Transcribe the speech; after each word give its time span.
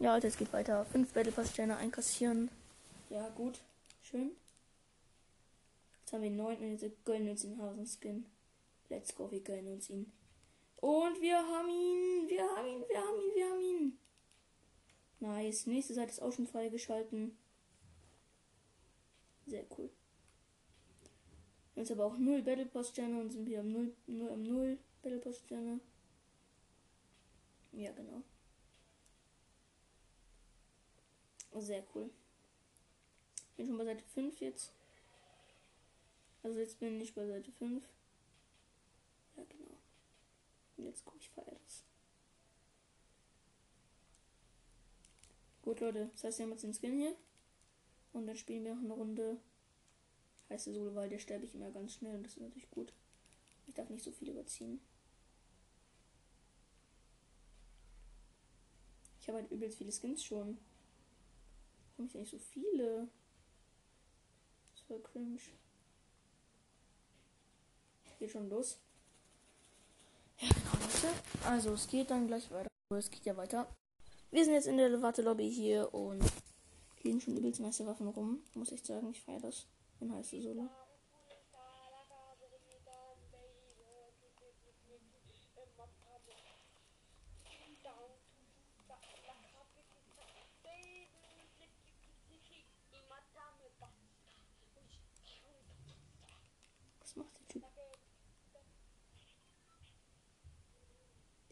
Ja, 0.00 0.14
Alter, 0.14 0.28
es 0.28 0.38
geht 0.38 0.50
weiter. 0.54 0.86
Fünf 0.86 1.12
Battle 1.12 1.30
Pass 1.30 1.50
Sterne 1.50 1.76
einkassieren. 1.76 2.50
Ja, 3.10 3.28
gut. 3.28 3.60
Schön. 4.02 4.30
Jetzt 6.00 6.14
haben 6.14 6.22
wir 6.22 6.30
den 6.30 6.40
und 6.40 6.80
jetzt 6.80 7.04
gönnen 7.04 7.28
uns 7.28 7.42
den 7.42 7.60
Hasenskin. 7.60 8.24
Let's 8.88 9.14
go, 9.14 9.30
wir 9.30 9.40
gönnen 9.40 9.74
uns 9.74 9.90
ihn. 9.90 10.10
Und 10.76 11.20
wir 11.20 11.36
haben 11.36 11.68
ihn. 11.68 12.28
Wir 12.30 12.42
haben 12.42 12.66
ihn, 12.66 12.84
wir 12.88 12.98
haben 12.98 13.20
ihn, 13.20 13.34
wir 13.34 13.50
haben 13.50 13.60
ihn. 13.60 13.98
Nice. 15.20 15.66
Nächste 15.66 15.92
Seite 15.92 16.12
ist 16.12 16.22
auch 16.22 16.32
schon 16.32 16.46
freigeschalten. 16.46 17.36
Sehr 19.46 19.66
cool. 19.76 19.90
Jetzt 21.74 21.92
aber 21.92 22.06
auch 22.06 22.16
0 22.16 22.40
Battle 22.40 22.64
Pass 22.64 22.88
Sterne 22.88 23.20
und 23.20 23.32
sind 23.32 23.46
wir 23.46 23.60
am 23.60 23.70
0, 23.70 23.92
0, 24.06 24.30
am 24.30 24.42
0 24.44 24.78
Battle 25.02 25.18
Pass 25.18 25.40
Sterne. 25.40 25.78
Ja, 27.72 27.92
genau. 27.92 28.22
Sehr 31.56 31.84
cool. 31.94 32.10
Ich 33.50 33.56
bin 33.56 33.66
schon 33.66 33.78
bei 33.78 33.84
Seite 33.84 34.02
5 34.02 34.40
jetzt. 34.40 34.72
Also 36.42 36.58
jetzt 36.58 36.78
bin 36.78 37.00
ich 37.00 37.14
bei 37.14 37.26
Seite 37.26 37.52
5. 37.52 37.84
Ja, 39.36 39.44
genau. 39.44 39.76
Und 40.76 40.84
jetzt 40.84 41.04
gucke 41.04 41.18
ich 41.18 41.28
feier 41.28 41.56
das. 41.64 41.84
Gut, 45.62 45.80
Leute. 45.80 46.10
Das 46.12 46.24
heißt, 46.24 46.38
wir 46.38 46.44
haben 46.44 46.52
jetzt 46.52 46.62
den 46.62 46.74
Skin 46.74 46.98
hier. 46.98 47.14
Und 48.12 48.26
dann 48.26 48.36
spielen 48.36 48.64
wir 48.64 48.74
noch 48.74 48.82
eine 48.82 48.94
Runde 48.94 49.40
heiße 50.50 50.72
Sohle, 50.74 50.94
weil 50.94 51.08
der 51.08 51.18
sterbe 51.18 51.44
ich 51.44 51.54
immer 51.54 51.70
ganz 51.70 51.94
schnell 51.94 52.16
und 52.16 52.24
das 52.24 52.32
ist 52.32 52.42
natürlich 52.42 52.70
gut. 52.70 52.92
Ich 53.66 53.74
darf 53.74 53.88
nicht 53.88 54.04
so 54.04 54.10
viel 54.10 54.30
überziehen. 54.30 54.80
Ich 59.20 59.28
habe 59.28 59.38
halt 59.38 59.50
übelst 59.50 59.78
viele 59.78 59.92
Skins 59.92 60.24
schon. 60.24 60.58
Warum 62.00 62.08
ich 62.08 62.14
nicht 62.14 62.30
so 62.30 62.38
viele? 62.38 63.08
Das 64.72 64.80
voll 64.86 65.02
cringe. 65.02 65.38
Geht 68.18 68.30
schon 68.30 68.48
los. 68.48 68.78
Ja, 70.38 70.48
genau, 70.48 70.82
Leute. 70.82 71.14
Also, 71.44 71.74
es 71.74 71.86
geht 71.86 72.10
dann 72.10 72.26
gleich 72.26 72.50
weiter. 72.50 72.70
Es 72.96 73.10
geht 73.10 73.26
ja 73.26 73.36
weiter. 73.36 73.68
Wir 74.30 74.46
sind 74.46 74.54
jetzt 74.54 74.66
in 74.66 74.78
der 74.78 75.02
Wartelobby 75.02 75.52
hier 75.52 75.92
und 75.92 76.24
liegen 77.02 77.20
schon 77.20 77.36
übelst 77.36 77.60
nice 77.60 77.84
Waffen 77.84 78.08
rum. 78.08 78.44
Muss 78.54 78.72
ich 78.72 78.82
sagen, 78.82 79.10
ich 79.10 79.20
feiere 79.20 79.40
das. 79.40 79.66
In 80.00 80.10
heiße 80.10 80.40
Solo. 80.40 80.70
Was 97.10 97.16
macht 97.16 97.40
der 97.40 97.48
Typ? 97.48 97.64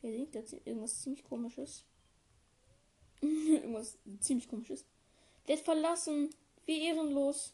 Der 0.08 0.16
singt 0.16 0.34
jetzt 0.34 0.66
irgendwas 0.66 1.02
ziemlich 1.02 1.22
komisches. 1.24 1.84
irgendwas 3.20 3.98
ziemlich 4.20 4.48
komisches. 4.48 4.86
Der 5.46 5.56
ist 5.56 5.64
verlassen. 5.64 6.30
Wie 6.64 6.86
ehrenlos. 6.86 7.52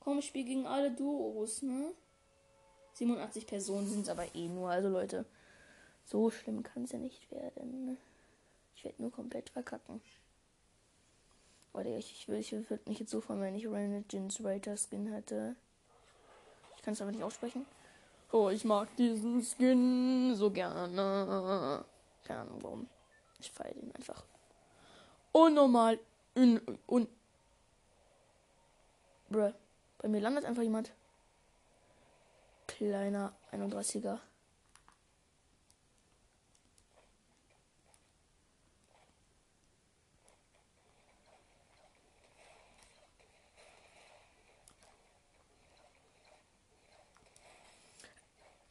Komm, 0.00 0.18
ich 0.18 0.26
spiele 0.26 0.44
gegen 0.44 0.66
alle 0.66 0.90
Duos, 0.90 1.62
ne? 1.62 1.92
87 2.94 3.46
Personen 3.46 3.88
sind 3.88 4.02
es 4.02 4.08
aber 4.08 4.34
eh 4.34 4.48
nur. 4.48 4.70
Also 4.70 4.88
Leute, 4.88 5.24
so 6.04 6.30
schlimm 6.30 6.62
kann 6.62 6.84
es 6.84 6.92
ja 6.92 6.98
nicht 6.98 7.30
werden. 7.30 7.96
Ich 8.76 8.84
werde 8.84 9.02
nur 9.02 9.12
komplett 9.12 9.50
verkacken. 9.50 10.00
Oder 11.72 11.96
ich, 11.96 12.28
ich, 12.28 12.28
ich 12.28 12.70
würde 12.70 12.88
mich 12.88 12.98
jetzt 12.98 13.10
so 13.10 13.20
freuen, 13.20 13.40
wenn 13.40 13.54
ich 13.54 13.66
Renegins 13.66 14.44
Rater 14.44 14.76
Skin 14.76 15.12
hätte. 15.12 15.56
Ich 16.76 16.82
kann 16.82 16.94
es 16.94 17.00
aber 17.00 17.12
nicht 17.12 17.24
aussprechen. 17.24 17.64
Oh, 18.34 18.50
ich 18.50 18.64
mag 18.64 18.88
diesen 18.96 19.42
Skin 19.42 20.34
so 20.34 20.50
gerne. 20.50 21.84
Keine 22.24 22.40
Ahnung 22.40 22.58
warum. 22.62 22.88
Ich 23.38 23.48
feiere 23.52 23.74
den 23.74 23.94
einfach. 23.94 24.24
Unnormal. 25.30 26.00
Un, 26.34 26.60
un, 26.88 27.06
Bruh. 29.28 29.52
Bei 29.98 30.08
mir 30.08 30.20
landet 30.20 30.46
einfach 30.46 30.64
jemand. 30.64 30.90
Kleiner 32.66 33.32
31er. 33.52 34.18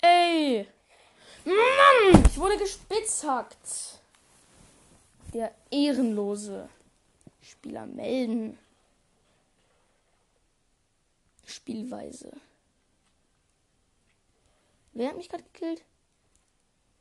Ey! 0.04 0.68
Mann! 1.46 2.26
Ich 2.26 2.38
wurde 2.38 2.58
gespitzhackt. 2.58 4.02
Der 5.34 5.56
ehrenlose 5.72 6.68
Spieler 7.42 7.86
melden. 7.86 8.60
Spielweise. 11.46 12.34
Wer 14.92 15.10
hat 15.10 15.18
mich 15.18 15.30
gerade 15.30 15.44
gekillt? 15.44 15.84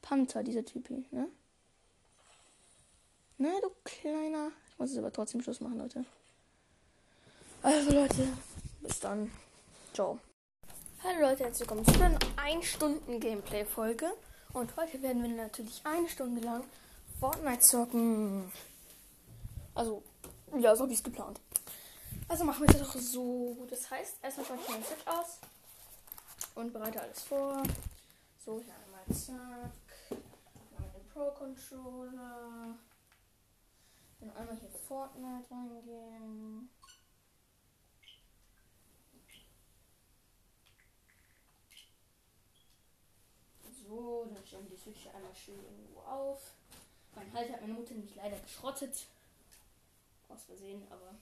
Panther, 0.00 0.44
dieser 0.44 0.64
Typ 0.64 0.86
hier, 0.86 1.02
ne? 1.10 1.28
Na, 3.38 3.60
du 3.60 3.70
kleiner. 3.82 4.52
Ich 4.70 4.78
muss 4.78 4.92
es 4.92 4.98
aber 4.98 5.12
trotzdem 5.12 5.42
Schluss 5.42 5.60
machen, 5.60 5.78
Leute. 5.78 6.04
Also, 7.62 7.90
Leute, 7.90 8.28
bis 8.80 9.00
dann. 9.00 9.32
Ciao. 9.92 10.20
Hallo 11.04 11.20
Leute, 11.20 11.42
herzlich 11.42 11.68
willkommen 11.68 11.84
zu 11.84 12.00
einer 12.00 12.16
1-Stunden-Gameplay-Folge. 12.36 14.12
Und 14.52 14.76
heute 14.76 15.02
werden 15.02 15.20
wir 15.20 15.30
natürlich 15.30 15.84
eine 15.84 16.08
Stunde 16.08 16.40
lang 16.42 16.62
Fortnite 17.18 17.58
zocken. 17.58 18.52
Also, 19.74 20.04
ja, 20.56 20.76
so 20.76 20.86
ich 20.86 20.98
es 20.98 21.02
geplant. 21.02 21.40
Also 22.28 22.44
machen 22.44 22.68
wir 22.68 22.72
es 22.72 22.80
doch 22.80 22.94
so. 22.94 23.66
Das 23.68 23.90
heißt, 23.90 24.18
erstmal 24.22 24.46
schaue 24.46 24.58
ich 24.62 24.68
mein 24.68 24.84
Set 24.84 25.04
aus 25.06 25.38
und 26.54 26.72
bereite 26.72 27.02
alles 27.02 27.22
vor. 27.24 27.60
So, 28.44 28.62
hier 28.62 28.74
einmal 28.84 29.04
zack. 29.12 29.72
Einmal 30.76 30.92
den 30.94 31.08
Pro-Controller. 31.12 32.76
Dann 34.20 34.36
einmal 34.36 34.56
hier 34.56 34.70
Fortnite 34.86 35.50
reingehen. 35.50 36.70
So, 43.92 44.26
dann 44.32 44.46
stellen 44.46 44.66
die 44.70 44.76
Switch 44.76 45.06
einmal 45.08 45.34
schön 45.34 45.62
irgendwo 45.62 46.00
auf. 46.00 46.54
Mein 47.14 47.30
Halter 47.34 47.52
hat 47.52 47.60
meine 47.60 47.74
Mutter 47.74 47.92
nämlich 47.92 48.14
leider 48.16 48.38
geschrottet. 48.38 49.06
Aus 50.30 50.44
Versehen, 50.44 50.82
aber 50.88 51.14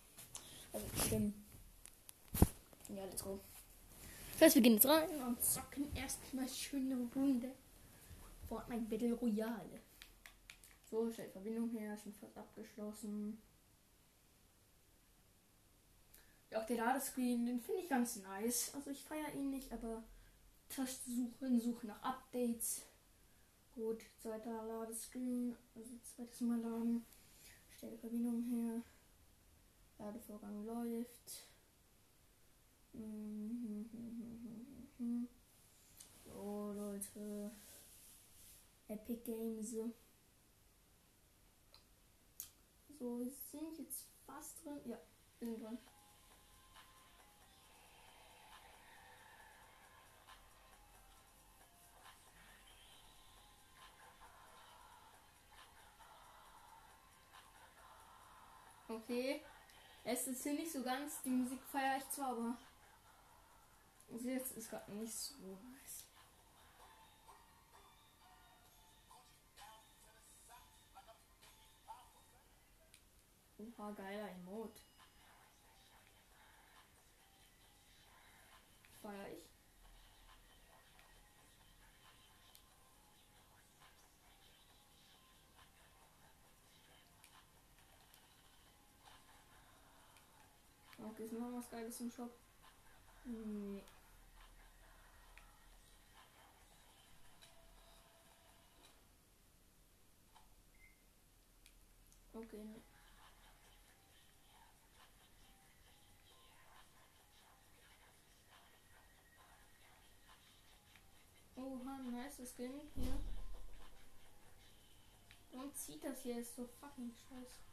also 0.72 0.86
schlimm. 1.04 1.34
Ja, 2.90 3.04
let's 3.06 3.24
go. 3.24 3.40
Das 4.34 4.42
heißt, 4.42 4.54
wir 4.54 4.62
gehen 4.62 4.74
jetzt 4.74 4.86
rein 4.86 5.10
und 5.22 5.42
zocken 5.42 5.94
erstmal 5.96 6.48
schöne 6.48 7.08
Runde. 7.12 7.50
Fortnite 8.48 8.84
Battle 8.84 9.14
Royale. 9.14 9.80
So, 10.88 11.10
stellt 11.10 11.32
Verbindung 11.32 11.70
her, 11.70 11.98
schon 11.98 12.12
fast 12.12 12.38
abgeschlossen. 12.38 13.42
Ja, 16.50 16.62
auch 16.62 16.66
der 16.66 16.76
Ladescreen, 16.76 17.46
den 17.46 17.60
finde 17.60 17.82
ich 17.82 17.88
ganz 17.88 18.16
nice. 18.16 18.72
Also 18.76 18.90
ich 18.90 19.02
feiere 19.02 19.34
ihn 19.34 19.50
nicht, 19.50 19.72
aber 19.72 20.04
Taste 20.70 21.10
suchen, 21.10 21.60
suche 21.60 21.88
nach 21.88 22.00
Updates. 22.02 22.82
Gut, 23.74 24.02
zweiter 24.22 24.64
Ladescreen, 24.66 25.56
also 25.74 25.98
zweites 26.02 26.40
Mal 26.42 26.60
laden. 26.60 27.04
Stelle 27.76 27.98
Verbindung 27.98 28.42
her. 28.44 28.82
Ladevorgang 29.98 30.64
läuft. 30.64 31.44
So, 36.24 36.72
Leute. 36.76 37.50
Epic 38.88 39.22
Games. 39.24 39.70
So, 42.98 43.18
wir 43.18 43.30
sind 43.50 43.78
jetzt 43.78 44.06
fast 44.24 44.64
drin. 44.64 44.80
Ja, 44.84 44.98
sind 45.40 45.60
drin. 45.60 45.78
Okay. 59.10 59.42
Es 60.04 60.28
ist 60.28 60.44
hier 60.44 60.52
nicht 60.52 60.70
so 60.70 60.84
ganz, 60.84 61.20
die 61.22 61.30
Musik 61.30 61.60
feiere 61.72 61.96
ich 61.98 62.08
zwar, 62.10 62.28
aber 62.28 62.56
jetzt 64.22 64.52
ist 64.52 64.70
gerade 64.70 64.92
nicht 64.92 65.12
so. 65.12 65.34
Oha, 73.58 73.90
geiler 73.90 74.30
Emote. 74.30 74.80
Feier 79.02 79.28
ich. 79.32 79.49
Okay, 91.10 91.24
ist 91.24 91.32
noch 91.32 91.52
was 91.52 91.68
Geiles 91.68 92.00
im 92.00 92.10
Shop? 92.10 92.30
Nee. 93.24 93.82
Okay, 102.32 102.64
nee. 102.64 102.82
Oha, 111.56 111.98
nice 111.98 112.48
Skin 112.54 112.70
hier. 112.94 113.20
Warum 115.50 115.74
zieht 115.74 116.04
das 116.04 116.22
hier? 116.22 116.38
Ist 116.38 116.54
so 116.54 116.68
fucking 116.80 117.12
scheiße. 117.12 117.69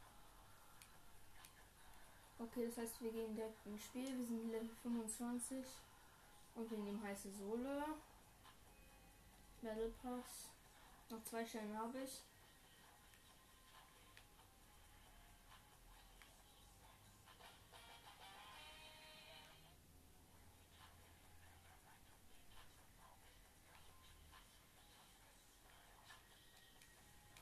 Okay, 2.40 2.66
das 2.66 2.78
heißt, 2.78 3.02
wir 3.02 3.10
gehen 3.10 3.34
direkt 3.34 3.66
ins 3.66 3.82
Spiel. 3.82 4.16
Wir 4.16 4.24
sind 4.24 4.50
Level 4.50 4.70
25. 4.82 5.64
Und 6.54 6.70
wir 6.70 6.78
nehmen 6.78 7.02
heiße 7.02 7.30
Sohle. 7.32 7.84
Battle 9.60 9.92
Pass. 10.02 10.50
Noch 11.10 11.22
zwei 11.24 11.44
Stellen 11.44 11.76
habe 11.76 11.98
ich. 12.00 12.22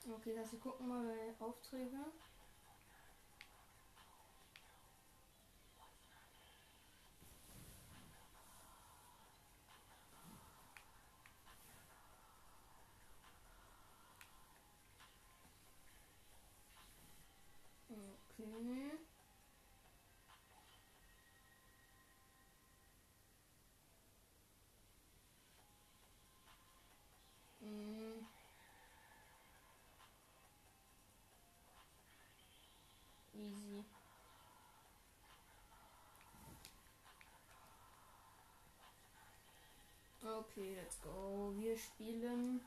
Okay, 0.08 0.34
das 0.34 0.52
wir 0.52 0.60
gucken 0.60 0.88
mal 0.88 1.04
bei 1.04 1.44
Aufträge. 1.44 1.98
Easy. 33.38 33.84
Okay, 40.24 40.74
let's 40.76 40.98
go. 41.02 41.52
Wir 41.58 41.76
spielen. 41.76 42.60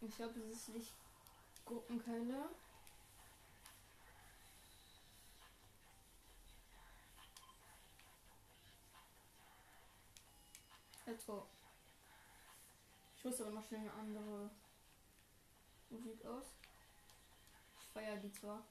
Ich 0.00 0.16
glaube, 0.16 0.40
es 0.40 0.56
ist 0.56 0.68
nicht 0.70 0.94
Gruppenkeller. 1.66 2.48
Let's 11.06 11.24
go. 11.24 11.46
Ich 13.16 13.24
muss 13.24 13.40
aber 13.40 13.50
noch 13.52 13.64
schnell 13.64 13.80
eine 13.80 13.92
andere 13.92 14.50
Musik 15.88 16.24
aus. 16.26 16.46
Ich 17.80 17.86
feiere 17.92 18.16
die 18.16 18.32
zwar. 18.32 18.66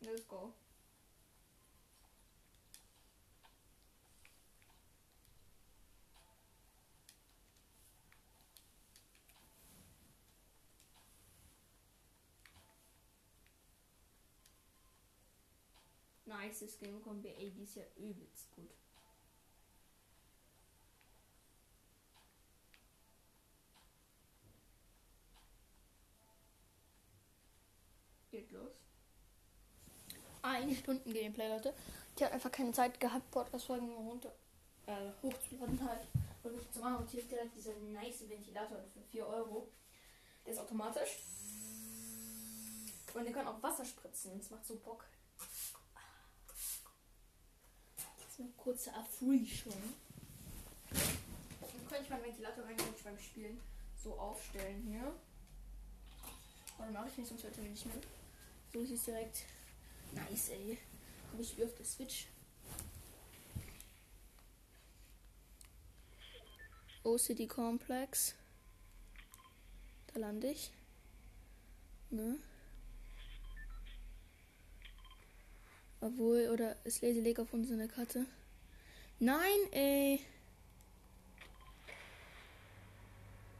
Let's 0.00 0.26
go. 0.26 0.52
Nice 16.32 16.78
Game 16.80 17.02
Kombi, 17.02 17.28
ey, 17.28 17.50
die 17.50 17.64
ist 17.64 17.76
ja 17.76 17.82
übelst 17.96 18.50
gut. 18.54 18.70
Geht 28.30 28.50
los. 28.50 28.72
Eine 30.40 30.74
Stunden 30.74 31.12
Gameplay, 31.12 31.48
Leute. 31.48 31.74
Ich 32.16 32.22
habe 32.22 32.34
einfach 32.34 32.50
keine 32.50 32.72
Zeit 32.72 32.98
gehabt, 32.98 33.30
Podcast-Folgen 33.30 33.92
runter 33.92 34.32
äh, 34.86 35.12
hochzuladen 35.22 35.80
halt. 35.88 36.06
Und 36.42 36.60
ich 36.60 36.70
zum 36.72 36.82
anderen 36.84 37.06
hier 37.06 37.22
direkt 37.22 37.54
dieser 37.54 37.74
nice 37.92 38.28
Ventilator 38.28 38.78
für 38.92 39.02
4 39.10 39.26
Euro. 39.26 39.68
Der 40.44 40.52
ist 40.52 40.58
automatisch. 40.58 41.18
Und 43.14 43.24
der 43.24 43.32
kann 43.32 43.46
auch 43.46 43.62
Wasser 43.62 43.84
spritzen. 43.84 44.38
Das 44.38 44.50
macht 44.50 44.66
so 44.66 44.76
Bock. 44.76 45.04
Eine 48.38 48.48
kurze 48.56 48.90
Erfrischung. 48.90 49.94
Dann 50.90 51.88
könnte 51.88 52.02
ich 52.02 52.10
meinen 52.10 52.24
Ventilator 52.24 52.64
eigentlich 52.64 53.04
beim 53.04 53.18
Spielen 53.18 53.60
so 54.02 54.18
aufstellen 54.18 54.82
hier. 54.82 55.12
Aber 56.78 56.90
mache 56.90 57.08
ich 57.08 57.18
nicht, 57.18 57.28
sonst 57.28 57.44
hört 57.44 57.56
er 57.58 57.64
nicht 57.64 57.86
mehr. 57.86 57.94
So 58.72 58.80
ist 58.80 58.90
es 58.90 59.04
direkt 59.04 59.44
nice, 60.12 60.48
ey. 60.48 60.78
Und 61.32 61.40
ich 61.40 61.50
spiele 61.50 61.66
auf 61.66 61.74
der 61.74 61.84
Switch. 61.84 62.26
O-City 67.04 67.46
Complex. 67.46 68.34
Da 70.12 70.20
lande 70.20 70.50
ich. 70.50 70.72
Ne? 72.10 72.38
Obwohl, 76.02 76.50
oder 76.52 76.74
ist 76.84 77.00
Lazy 77.00 77.20
Lake 77.20 77.40
auf 77.40 77.54
unserer 77.54 77.86
Karte? 77.86 78.26
Nein, 79.20 79.60
ey. 79.72 80.20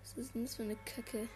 Was 0.03 0.19
ist 0.19 0.35
denn 0.35 0.45
das 0.45 0.55
für 0.57 0.63
eine 0.65 0.77
Kacke? 0.85 1.29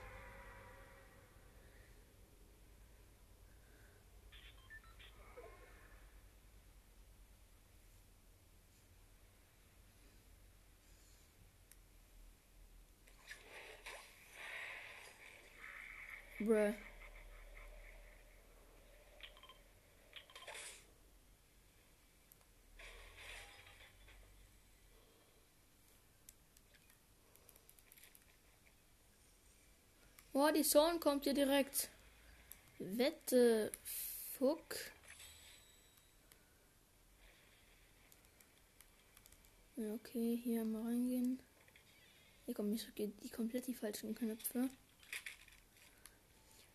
Bruh. 16.40 16.72
Boah, 30.36 30.52
die 30.52 30.64
Zone 30.64 30.98
kommt 30.98 31.24
hier 31.24 31.32
direkt. 31.32 31.88
Wette. 32.78 33.72
Fuck. 34.36 34.76
Ja, 39.76 39.94
okay, 39.94 40.38
hier 40.44 40.62
mal 40.66 40.82
reingehen. 40.82 41.40
Hier 42.44 42.52
kommen 42.52 42.68
nicht 42.68 42.86
die 42.98 43.30
komplett 43.30 43.66
die 43.66 43.72
falschen 43.72 44.14
Knöpfe. 44.14 44.68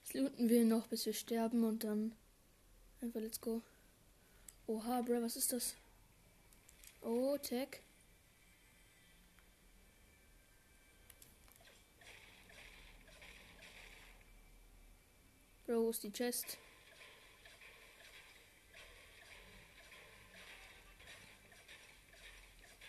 Jetzt 0.06 0.16
looten 0.16 0.50
wir 0.50 0.66
noch, 0.66 0.88
bis 0.88 1.06
wir 1.06 1.14
sterben 1.14 1.64
und 1.64 1.84
dann 1.84 2.16
einfach 3.00 3.20
let's 3.20 3.40
go. 3.40 3.62
Oha, 4.66 5.04
bro, 5.04 5.22
was 5.22 5.36
ist 5.36 5.54
das? 5.54 5.76
Oh, 7.02 7.38
Tech. 7.38 7.84
Oder 15.72 15.80
wo 15.80 15.90
ist 15.90 16.04
die 16.04 16.12
Chest? 16.12 16.58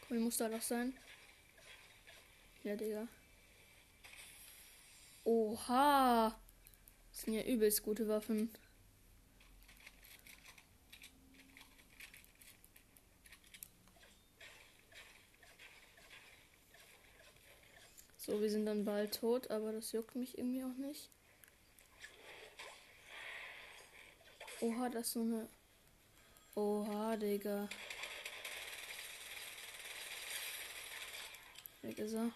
Komm, 0.09 0.19
muss 0.19 0.39
da 0.39 0.49
doch 0.49 0.61
sein. 0.61 0.93
Ja, 2.65 2.75
Digga. 2.75 3.07
Oha. 5.23 6.37
Das 7.13 7.23
sind 7.23 7.35
ja 7.35 7.45
übelst 7.45 7.85
gute 7.85 8.09
Waffen. 8.09 8.51
So, 18.17 18.41
wir 18.41 18.51
sind 18.51 18.67
dann 18.67 18.85
bald 18.85 19.21
tot, 19.21 19.53
aber 19.53 19.71
das 19.71 19.93
juckt 19.93 20.17
mich 20.17 20.37
irgendwie 20.37 20.65
auch 20.65 20.77
nicht. 20.79 21.13
Oha, 24.63 24.89
das 24.89 25.09
ist 25.09 25.13
so 25.15 25.23
eine. 25.23 25.49
Oha, 26.55 27.17
Digga. 27.17 27.69
Weg 31.83 31.99
ist 31.99 32.13
er. 32.13 32.31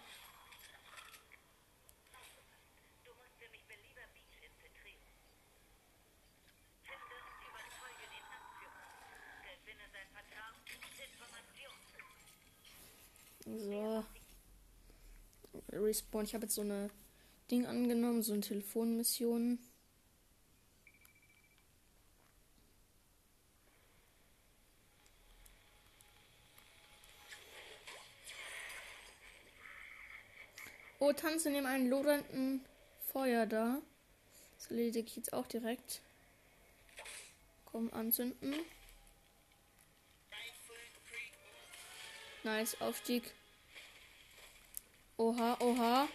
So. 13.45 14.03
Respawn. 15.71 16.25
Ich 16.25 16.33
habe 16.33 16.43
jetzt 16.43 16.55
so 16.55 16.61
eine 16.61 16.89
Ding 17.49 17.65
angenommen, 17.65 18.21
so 18.21 18.33
eine 18.33 18.41
Telefonmission. 18.41 19.59
Oh, 30.99 31.13
tanze 31.13 31.51
neben 31.51 31.67
einem 31.67 31.89
lodernden 31.89 32.65
Feuer 33.11 33.45
da. 33.45 33.81
Das 34.57 34.71
erledige 34.71 35.07
ich 35.07 35.15
jetzt 35.15 35.33
auch 35.33 35.45
direkt. 35.45 36.01
Komm, 37.65 37.93
anzünden. 37.93 38.55
Nice, 42.43 42.81
Aufstieg. 42.81 43.31
Oha, 45.17 45.57
oha. 45.59 46.07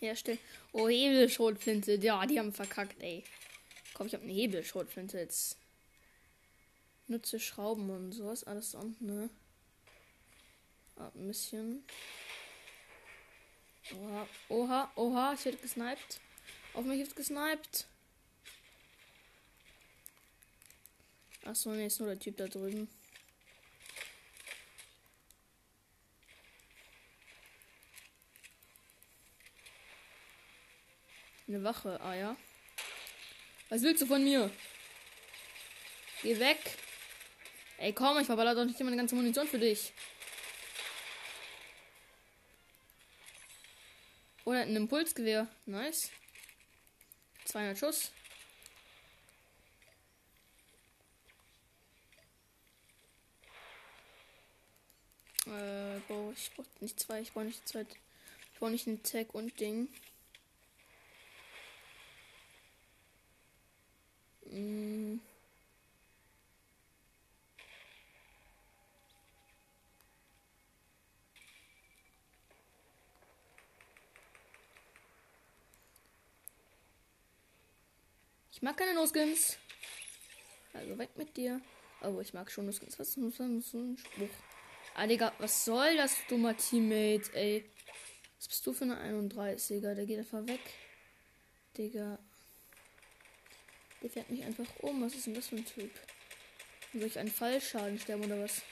Herstellen. 0.00 0.38
Oh, 0.72 0.88
Hebelschrotflinte. 0.88 1.94
Ja, 1.96 2.24
die 2.26 2.38
haben 2.38 2.52
verkackt, 2.52 3.00
ey. 3.02 3.22
Komm, 3.94 4.06
ich 4.06 4.14
habe 4.14 4.24
eine 4.24 4.32
Hebelschrotflinte 4.32 5.18
jetzt. 5.18 5.58
Nutze 7.06 7.38
Schrauben 7.38 7.90
und 7.90 8.12
sowas. 8.12 8.44
Alles 8.44 8.74
an, 8.74 8.96
ne? 9.00 9.28
Ab 10.96 11.14
ein 11.14 11.26
bisschen. 11.26 11.84
Oha, 13.94 14.26
oha, 14.48 14.92
oha, 14.96 15.34
ich 15.34 15.44
werde 15.44 15.58
gesniped. 15.58 16.20
Auf 16.74 16.84
mich 16.84 17.00
wird 17.00 17.16
gesniped. 17.16 17.86
Achso, 21.44 21.70
ne, 21.70 21.86
ist 21.86 21.98
nur 21.98 22.08
der 22.08 22.18
Typ 22.18 22.36
da 22.36 22.46
drüben. 22.46 22.88
Eine 31.50 31.64
Wache, 31.64 32.00
ah 32.00 32.14
ja. 32.14 32.36
Was 33.70 33.82
willst 33.82 34.02
du 34.02 34.06
von 34.06 34.22
mir? 34.22 34.48
Geh 36.22 36.38
weg. 36.38 36.78
Ey, 37.78 37.92
komm, 37.92 38.20
ich 38.20 38.26
verballer 38.26 38.54
doch 38.54 38.64
nicht 38.64 38.78
meine 38.78 38.96
ganze 38.96 39.16
Munition 39.16 39.48
für 39.48 39.58
dich. 39.58 39.92
Oder 44.44 44.60
ein 44.60 44.76
Impulsgewehr. 44.76 45.48
Nice. 45.66 46.12
200 47.46 47.76
Schuss. 47.76 48.12
Äh, 55.46 55.98
boah, 56.06 56.32
ich 56.32 56.52
brauch 56.54 56.64
nicht 56.78 57.00
zwei, 57.00 57.22
ich 57.22 57.32
brauche 57.32 57.46
nicht 57.46 57.66
zwei. 57.66 57.80
Ich 57.80 58.58
brauche 58.60 58.70
nicht 58.70 58.86
ein 58.86 59.02
Tag 59.02 59.34
und 59.34 59.58
Ding. 59.58 59.88
Ich 78.52 78.62
mag 78.62 78.76
keine 78.76 78.94
No-Skins. 78.94 79.58
Also 80.72 80.98
weg 80.98 81.10
mit 81.16 81.36
dir. 81.36 81.60
Aber 82.00 82.20
ich 82.20 82.34
mag 82.34 82.50
schon 82.50 82.66
No-Skins. 82.66 82.98
Was 82.98 83.08
ist 83.08 83.16
denn 83.16 83.58
ein 83.58 83.96
Spruch? 83.96 84.28
Ah, 84.94 85.06
Digga, 85.06 85.32
was 85.38 85.64
soll 85.64 85.96
das, 85.96 86.16
dummer 86.28 86.56
Teammate, 86.56 87.32
ey? 87.34 87.64
Was 88.38 88.48
bist 88.48 88.66
du 88.66 88.72
für 88.72 88.84
eine 88.84 88.98
31er? 89.00 89.94
Der 89.94 90.06
geht 90.06 90.18
einfach 90.18 90.46
weg. 90.46 90.60
Digga. 91.76 92.18
Der 94.02 94.10
fährt 94.10 94.30
mich 94.30 94.44
einfach 94.44 94.66
um. 94.80 95.02
Was 95.02 95.14
ist 95.14 95.26
denn 95.26 95.34
das 95.34 95.48
für 95.48 95.56
ein 95.56 95.64
Typ? 95.66 95.90
Soll 96.92 97.04
ich 97.04 97.18
einen 97.18 97.30
Fallschaden 97.30 97.98
sterben 97.98 98.24
oder 98.24 98.42
was? 98.42 98.62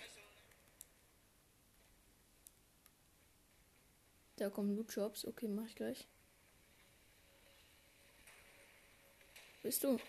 Da 4.38 4.50
kommen 4.50 4.75
Loot 4.75 4.92
Jobs. 4.96 5.24
Okay, 5.24 5.48
mach 5.48 5.68
ich 5.68 5.75
gleich. 5.75 6.08
Bist 9.62 9.84
du? 9.84 10.00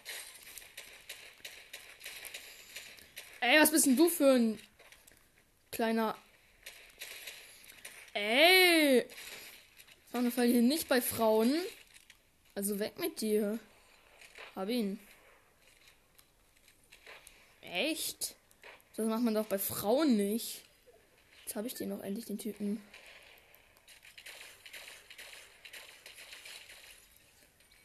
Ey, 3.40 3.61
was 3.61 3.73
bist 3.73 3.85
denn 3.85 3.97
du 3.99 4.09
für 4.09 4.33
ein 4.33 4.59
kleiner. 5.71 6.16
Ey! 8.14 9.07
Wir 10.12 10.45
hier 10.45 10.62
nicht 10.62 10.88
bei 10.88 11.00
Frauen. 11.00 11.54
Also 12.54 12.78
weg 12.78 12.99
mit 12.99 13.21
dir. 13.21 13.59
Hab 14.54 14.69
ihn. 14.69 15.00
Echt? 17.62 18.35
Das 18.97 19.07
macht 19.07 19.23
man 19.23 19.35
doch 19.35 19.47
bei 19.47 19.59
Frauen 19.59 20.16
nicht. 20.16 20.62
Jetzt 21.45 21.57
habe 21.57 21.66
ich 21.66 21.75
den 21.75 21.88
noch 21.88 22.02
endlich, 22.02 22.26
den 22.26 22.38
Typen. 22.38 22.83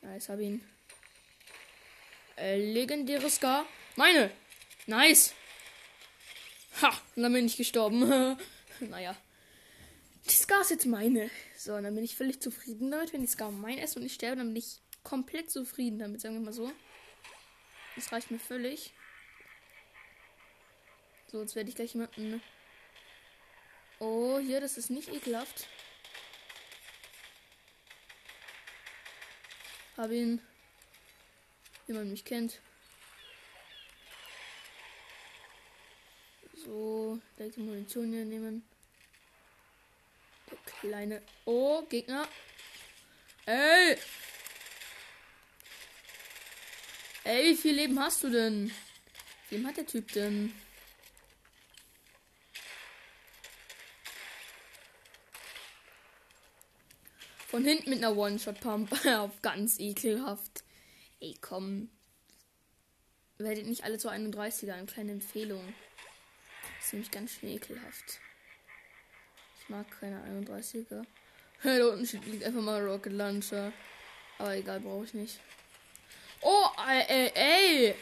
Nice, 0.02 0.30
hab 0.30 0.40
ihn. 0.40 0.62
Äh, 2.38 2.58
legendäres 2.58 3.36
Scar. 3.36 3.66
Meine! 3.96 4.32
Nice! 4.86 5.34
Ha! 6.82 6.90
Und 7.16 7.24
dann 7.24 7.34
bin 7.34 7.46
ich 7.46 7.58
gestorben. 7.58 8.38
naja. 8.82 9.16
Die 10.30 10.36
Scar 10.36 10.62
ist 10.62 10.72
jetzt 10.72 10.86
meine. 10.86 11.30
So, 11.56 11.80
dann 11.80 11.96
bin 11.96 12.04
ich 12.04 12.16
völlig 12.16 12.42
zufrieden 12.42 12.92
damit. 12.92 13.14
Wenn 13.14 13.22
die 13.22 13.28
Scar 13.28 13.52
mein 13.52 13.78
ist 13.78 13.96
und 13.96 14.04
ich 14.04 14.14
sterbe, 14.14 14.38
dann 14.38 14.48
bin 14.48 14.58
ich 14.58 14.82
komplett 15.04 15.50
zufrieden 15.50 16.00
damit, 16.00 16.20
sagen 16.20 16.36
wir 16.36 16.42
mal 16.42 16.54
so. 16.54 16.72
Das 17.96 18.12
reicht 18.12 18.30
mir 18.30 18.40
völlig. 18.40 18.94
So, 21.28 21.42
jetzt 21.42 21.56
werde 21.56 21.70
ich 21.70 21.76
gleich 21.76 21.94
jemanden. 21.94 22.42
Oh, 24.00 24.38
hier, 24.40 24.62
das 24.62 24.78
ist 24.78 24.90
nicht 24.90 25.10
ekelhaft. 25.10 25.68
Hab 29.96 30.12
ihn. 30.12 30.42
Wie 31.88 31.94
mich 31.94 32.26
kennt. 32.26 32.60
So, 36.54 37.18
gleich 37.38 37.54
die 37.54 37.62
Munition 37.62 38.12
hier 38.12 38.26
nehmen. 38.26 38.64
Kleine. 40.68 41.22
Oh, 41.46 41.82
Gegner. 41.84 42.28
Ey! 43.46 43.98
Ey, 47.24 47.52
wie 47.52 47.56
viel 47.56 47.76
Leben 47.76 48.00
hast 48.00 48.24
du 48.24 48.30
denn? 48.30 48.72
Wem 49.50 49.66
hat 49.66 49.78
der 49.78 49.86
Typ 49.86 50.12
denn? 50.12 50.54
Von 57.48 57.64
hinten 57.64 57.90
mit 57.90 58.00
einer 58.00 58.16
One-Shot-Pump. 58.16 59.06
Auf 59.18 59.42
ganz 59.42 59.80
ekelhaft. 59.80 60.64
Ey, 61.20 61.36
komm. 61.42 61.90
Werdet 63.38 63.68
nicht 63.68 63.84
alle 63.84 63.98
zu 63.98 64.10
31er. 64.10 64.74
Eine 64.74 64.86
kleine 64.86 65.14
Empfehlung. 65.14 65.74
Das 66.78 66.88
ist 66.88 66.94
nämlich 66.94 67.12
ganz 67.12 67.32
schön 67.32 67.50
ekelhaft. 67.50 68.20
Mag 69.68 69.86
keine 70.00 70.24
31er. 70.24 71.06
da 71.64 71.88
unten 71.88 72.32
liegt 72.32 72.44
einfach 72.44 72.62
mal 72.62 72.86
Rocket 72.86 73.14
Launcher. 73.14 73.74
Aber 74.38 74.56
egal, 74.56 74.80
brauche 74.80 75.06
ich 75.06 75.14
nicht. 75.14 75.40
Oh, 76.42 76.68
ey, 76.88 77.32
ey. 77.34 77.96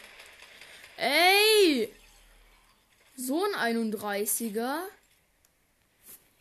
Ey. 0.96 1.92
So 3.16 3.44
ein 3.44 3.76
31er. 3.76 4.82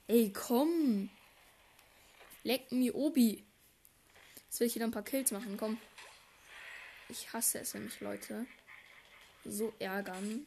Ey, 0.07 0.31
komm. 0.33 1.09
Leck 2.43 2.71
mir 2.71 2.93
Obi. 2.93 3.43
Jetzt 4.45 4.59
will 4.59 4.67
ich 4.67 4.75
wieder 4.75 4.85
ein 4.85 4.91
paar 4.91 5.03
Kills 5.03 5.31
machen, 5.31 5.57
komm. 5.57 5.79
Ich 7.09 7.31
hasse 7.33 7.59
es, 7.59 7.73
wenn 7.73 7.85
mich 7.85 7.99
Leute 8.01 8.45
so 9.43 9.73
ärgern. 9.79 10.45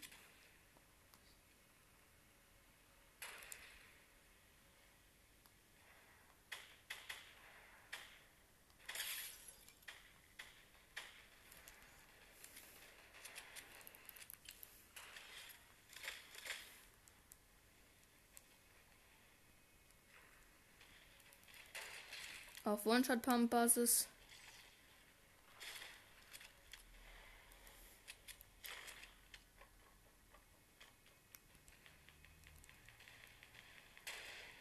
Auf 22.78 22.86
One-Shot-Pump-Basis. 22.86 24.06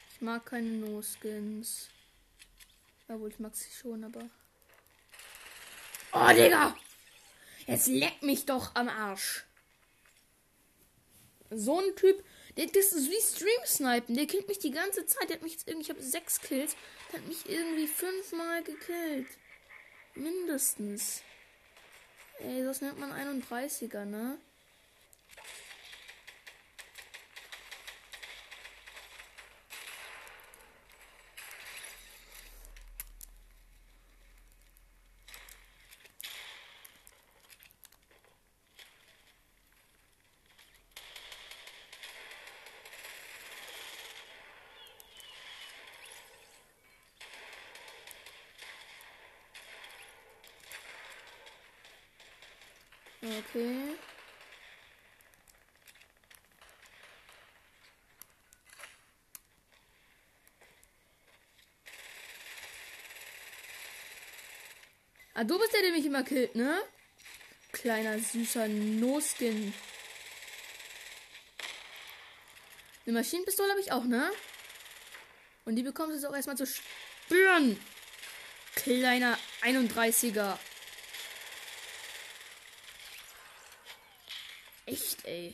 Ich 0.10 0.22
mag 0.22 0.44
keine 0.48 0.68
No-Skins. 0.68 1.90
Obwohl, 3.08 3.30
ich 3.30 3.38
mag 3.38 3.56
sie 3.56 3.70
schon, 3.70 4.04
aber. 4.04 4.28
Oh, 6.12 6.28
Digga! 6.30 6.76
Jetzt 7.68 7.86
leck 7.86 8.24
mich 8.24 8.48
doch 8.48 8.74
am 8.74 8.90
Arsch. 8.90 9.46
So 11.52 11.80
ein 11.82 11.96
Typ, 11.96 12.26
der, 12.58 12.68
das 12.68 12.92
ist 12.92 13.10
wie 13.10 13.22
Stream 13.22 13.66
Snipen. 13.66 14.16
Der 14.16 14.26
killt 14.26 14.48
mich 14.48 14.60
die 14.60 14.72
ganze 14.72 15.06
Zeit. 15.06 15.30
Der 15.30 15.38
hat 15.38 15.44
mich 15.44 15.54
jetzt 15.54 15.68
irgendwie, 15.68 15.84
ich 15.84 15.90
habe 15.90 16.02
sechs 16.02 16.42
Kills. 16.42 16.76
Der 17.12 17.20
hat 17.20 17.28
mich 17.28 17.48
irgendwie 17.48 17.88
fünfmal 17.88 18.64
gekillt. 18.64 19.28
Mindestens. 20.16 21.22
Ey, 22.40 22.64
das 22.64 22.82
nennt 22.82 23.00
man 23.00 23.12
31er, 23.12 24.06
ne? 24.06 24.38
Okay. 53.28 53.98
Ah, 65.38 65.44
du 65.44 65.60
bist 65.60 65.72
der, 65.72 65.84
der 65.84 65.92
mich 65.92 66.04
immer 66.04 66.24
killt, 66.24 66.56
ne? 66.56 66.82
Kleiner, 67.72 68.18
süßer 68.18 68.68
No-Skin. 68.68 69.72
Eine 73.06 73.14
Maschinenpistole 73.20 73.70
habe 73.70 73.80
ich 73.80 73.92
auch, 73.92 74.06
ne? 74.06 74.32
Und 75.66 75.76
die 75.76 75.84
bekommst 75.84 76.14
du 76.14 76.16
jetzt 76.16 76.26
auch 76.26 76.36
erstmal 76.36 76.58
zu 76.58 76.66
spüren. 76.66 77.80
Kleiner 78.74 79.38
31er. 79.62 80.58
Echt, 84.88 85.24
ey. 85.26 85.54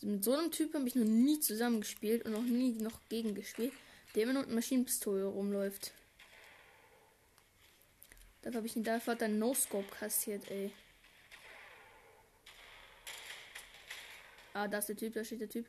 Mit 0.00 0.24
so 0.24 0.32
einem 0.32 0.50
Typ 0.50 0.72
habe 0.72 0.88
ich 0.88 0.94
noch 0.94 1.04
nie 1.04 1.40
zusammengespielt 1.40 2.24
und 2.24 2.32
noch 2.32 2.40
nie 2.40 2.70
noch 2.70 3.00
gegen 3.10 3.34
gespielt, 3.34 3.74
der 4.14 4.22
immer 4.22 4.32
nur 4.32 4.44
mit 4.44 4.54
Maschinenpistole 4.54 5.26
rumläuft. 5.26 5.92
Dafür 8.46 8.58
habe 8.58 8.66
ich 8.68 8.76
ihn 8.76 8.84
dafür 8.84 9.16
dann 9.16 9.40
No-Scope 9.40 9.90
kassiert, 9.90 10.48
ey. 10.52 10.72
Ah, 14.54 14.68
da 14.68 14.78
ist 14.78 14.88
der 14.88 14.96
Typ, 14.96 15.14
da 15.14 15.24
steht 15.24 15.40
der 15.40 15.48
Typ. 15.50 15.66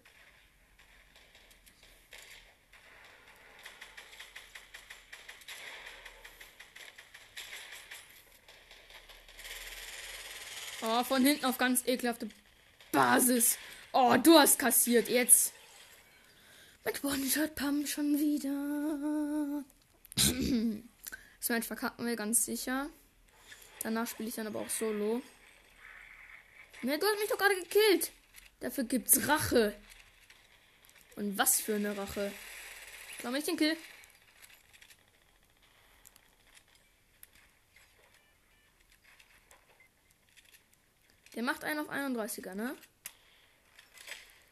Oh, 10.84 11.04
von 11.04 11.26
hinten 11.26 11.46
auf 11.46 11.58
ganz 11.58 11.82
ekelhafte 11.88 12.30
Basis. 12.92 13.58
Oh, 13.92 14.18
du 14.22 14.38
hast 14.38 14.60
kassiert. 14.60 15.10
Jetzt. 15.10 15.52
Mit 16.86 17.04
One-Shot-Pump 17.04 17.88
schon 17.88 18.20
wieder. 18.20 19.63
das 21.48 21.56
Match 21.56 21.68
verkacken 21.68 22.06
wir 22.06 22.18
ganz 22.18 22.44
sicher. 22.44 22.90
Danach 23.82 24.06
spiele 24.06 24.28
ich 24.28 24.36
dann 24.36 24.48
aber 24.48 24.60
auch 24.60 24.70
solo. 24.70 25.22
Ne, 26.82 27.00
du 27.00 27.06
hast 27.06 27.20
mich 27.20 27.30
doch 27.30 27.38
gerade 27.38 27.56
gekillt. 27.56 28.12
Dafür 28.60 28.84
gibt's 28.84 29.30
Rache. 29.30 29.74
Und 31.16 31.38
was 31.38 31.62
für 31.62 31.76
eine 31.76 31.96
Rache. 31.98 32.34
Warum 33.22 33.38
ich 33.38 33.46
den 33.46 33.56
Kill? 33.56 33.78
Der 41.34 41.44
macht 41.44 41.64
einen 41.64 41.80
auf 41.80 41.90
31er, 41.90 42.56
ne? 42.56 42.76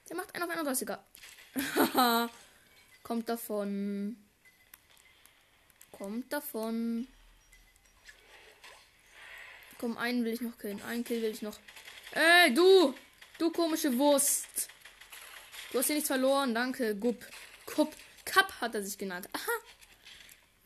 Der 0.08 0.16
macht 0.16 0.34
einen 0.34 0.50
auf 0.50 0.66
31er. 0.66 1.00
Haha. 1.76 2.30
Kommt 3.04 3.28
davon. 3.28 4.25
Kommt 5.98 6.32
davon. 6.32 7.08
Komm, 9.78 9.98
einen 9.98 10.26
will 10.26 10.34
ich 10.34 10.42
noch 10.42 10.58
killen. 10.58 10.82
Einen 10.84 11.04
Kill 11.04 11.22
will 11.22 11.32
ich 11.32 11.42
noch. 11.42 11.58
Ey, 12.12 12.54
du! 12.54 12.94
Du 13.38 13.52
komische 13.52 13.98
Wurst. 13.98 14.70
Du 15.72 15.80
hast 15.80 15.88
hier 15.88 15.96
nichts 15.96 16.08
verloren. 16.08 16.54
Danke, 16.54 16.96
Gup. 16.96 17.26
Kup. 17.66 17.94
Cup 18.24 18.62
hat 18.62 18.76
er 18.76 18.84
sich 18.84 18.98
genannt. 18.98 19.28
Aha. 19.34 19.52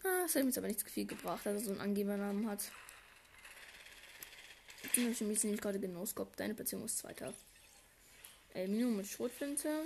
Ah, 0.04 0.22
das 0.24 0.36
hat 0.36 0.44
mir 0.44 0.50
jetzt 0.50 0.58
aber 0.58 0.68
nichts 0.68 0.84
viel 0.84 1.06
gebracht, 1.06 1.46
dass 1.46 1.54
er 1.54 1.60
so 1.60 1.72
einen 1.72 1.82
Angebernamen 1.82 2.48
hat. 2.48 2.72
Den 4.96 5.04
habe 5.04 5.14
ich 5.14 5.22
nämlich 5.22 5.44
nicht 5.44 5.62
gerade 5.62 5.80
genoscoped. 5.80 6.40
Deine 6.40 6.54
Beziehung 6.54 6.86
ist 6.86 7.00
zweiter. 7.00 7.34
Aluminium 8.54 8.98
mit 8.98 9.08
Schrotflinte. 9.08 9.86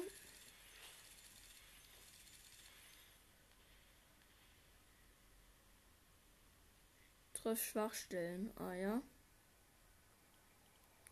Treff 7.44 7.62
Schwachstellen. 7.62 8.54
Ah 8.56 8.74
ja. 8.74 9.02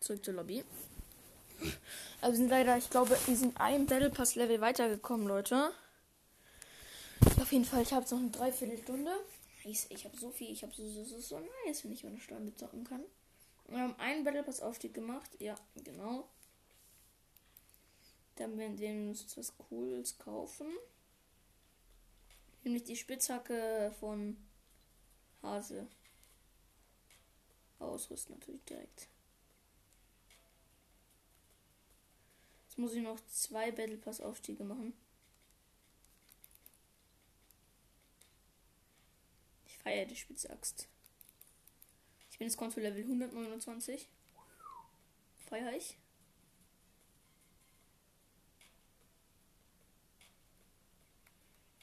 Zurück 0.00 0.24
zur 0.24 0.32
Lobby. 0.32 0.64
Wir 2.22 2.34
sind 2.34 2.48
leider, 2.48 2.78
ich 2.78 2.88
glaube, 2.88 3.18
wir 3.26 3.36
sind 3.36 3.60
ein 3.60 3.84
Battle 3.84 4.08
Pass 4.08 4.34
Level 4.34 4.62
weitergekommen, 4.62 5.28
Leute. 5.28 5.72
Auf 7.38 7.52
jeden 7.52 7.66
Fall, 7.66 7.82
ich 7.82 7.92
habe 7.92 8.00
jetzt 8.00 8.12
noch 8.12 8.18
eine 8.18 8.30
Dreiviertelstunde. 8.30 9.12
Ich, 9.64 9.90
ich 9.90 10.06
habe 10.06 10.16
so 10.16 10.30
viel, 10.30 10.50
ich 10.50 10.62
habe 10.62 10.72
so, 10.74 10.88
so, 10.88 11.04
so, 11.04 11.20
so 11.20 11.38
nice, 11.66 11.84
wenn 11.84 11.92
ich 11.92 12.02
meine 12.02 12.18
Stunde 12.18 12.56
zocken 12.56 12.84
kann. 12.84 13.04
Wir 13.68 13.80
haben 13.80 13.94
einen 13.98 14.24
Battle 14.24 14.42
Pass 14.42 14.62
Aufstieg 14.62 14.94
gemacht. 14.94 15.30
Ja, 15.38 15.54
genau. 15.84 16.26
Dann 18.36 18.56
werden 18.56 18.78
wir 18.78 18.90
uns 18.90 19.36
was 19.36 19.52
Cooles 19.58 20.16
kaufen. 20.18 20.72
Nämlich 22.64 22.84
die 22.84 22.96
Spitzhacke 22.96 23.94
von 24.00 24.38
Hase. 25.42 25.86
Ausrüsten 27.82 28.36
natürlich 28.38 28.64
direkt. 28.64 29.08
Jetzt 32.68 32.78
muss 32.78 32.94
ich 32.94 33.02
noch 33.02 33.18
zwei 33.26 33.70
Battle 33.70 33.98
Pass 33.98 34.20
Aufstiege 34.20 34.64
machen. 34.64 34.94
Ich 39.66 39.76
feiere 39.78 40.06
die 40.06 40.16
Spitzaxt. 40.16 40.88
Ich 42.30 42.38
bin 42.38 42.46
jetzt 42.46 42.56
Konto 42.56 42.80
Level 42.80 43.02
129. 43.02 44.08
Feier 45.48 45.72
ich. 45.74 45.98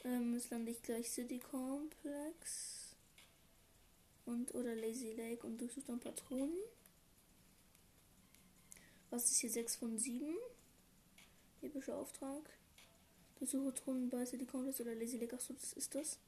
Ähm, 0.04 0.34
jetzt 0.34 0.50
lande 0.50 0.72
ich 0.72 0.82
gleich 0.82 1.12
City 1.12 1.40
Complex. 1.40 2.89
Und 4.30 4.54
oder 4.54 4.76
Lazy 4.76 5.14
Lake 5.14 5.44
und 5.48 5.60
durchsuche 5.60 5.88
dann 5.88 6.00
Patronen. 6.00 6.56
Was 9.10 9.32
ist 9.32 9.40
hier 9.40 9.50
6 9.50 9.78
von 9.78 9.98
7? 9.98 10.36
Epischer 11.64 11.98
Auftrag. 11.98 12.48
Durchsuche 13.40 13.74
bei 14.12 14.24
City 14.28 14.46
Complex 14.46 14.80
oder 14.82 14.94
Lazy 14.94 15.18
Lake. 15.18 15.36
Achso, 15.36 15.54
das 15.54 15.74
ist 15.74 15.96
das. 15.96 16.20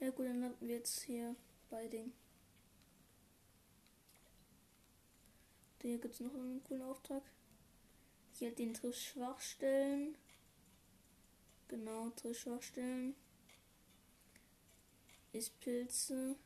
Ja 0.00 0.10
gut, 0.10 0.26
dann 0.26 0.42
landen 0.42 0.68
wir 0.68 0.76
jetzt 0.76 1.00
hier 1.00 1.34
bei 1.70 1.88
den. 1.88 2.12
Hier 5.82 5.98
gibt 5.98 6.14
es 6.14 6.20
noch 6.20 6.34
einen 6.34 6.62
coolen 6.64 6.82
Auftrag. 6.82 7.22
Hier 8.32 8.48
halt 8.48 8.58
den 8.58 8.74
Triff 8.74 8.96
Schwachstellen. 8.96 10.14
Genau, 11.68 12.10
Triff 12.10 12.38
Schwachstellen. 12.38 13.14
Ist 15.32 15.58
Pilze. 15.60 16.36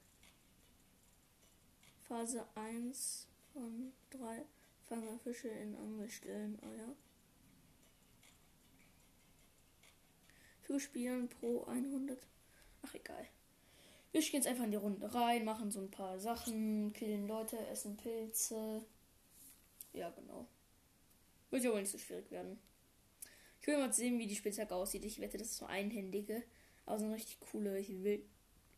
Phase 2.03 2.47
1 2.55 3.27
von 3.53 3.93
3. 4.11 4.45
Fange 4.89 5.19
Fische 5.19 5.49
in 5.49 5.75
Angelstellen. 5.77 6.59
Ah 6.63 6.75
ja. 6.77 6.95
Für 10.63 10.79
Spielen 10.79 11.29
pro 11.29 11.65
100. 11.65 12.19
Ach 12.83 12.95
egal. 12.95 13.27
Wir 14.13 14.21
gehen 14.21 14.35
jetzt 14.35 14.47
einfach 14.47 14.65
in 14.65 14.71
die 14.71 14.77
Runde 14.77 15.13
rein, 15.13 15.45
machen 15.45 15.73
so 15.73 15.81
ein 15.81 15.91
paar 15.91 16.21
Sachen, 16.21 16.93
killen 16.93 17.27
Leute, 17.27 17.59
essen 17.67 17.97
Pilze. 17.97 18.85
Ja, 19.95 20.11
genau. 20.11 20.47
Wird 21.51 21.65
ja 21.65 21.71
wohl 21.71 21.81
nicht 21.81 21.91
so 21.91 21.99
schwierig 21.99 22.31
werden. 22.31 22.59
Ich 23.61 23.67
will 23.67 23.79
mal 23.79 23.93
sehen, 23.93 24.19
wie 24.19 24.27
die 24.27 24.37
Spitzhacke 24.37 24.75
aussieht. 24.75 25.05
Ich 25.05 25.21
wette, 25.21 25.39
das 25.39 25.49
ist 25.49 25.57
so 25.57 25.67
einhändige. 25.67 26.43
Aber 26.85 26.99
so 26.99 27.07
eine 27.07 27.15
richtig 27.15 27.41
coole. 27.41 27.79
Ich 27.79 27.89
will. 27.89 28.23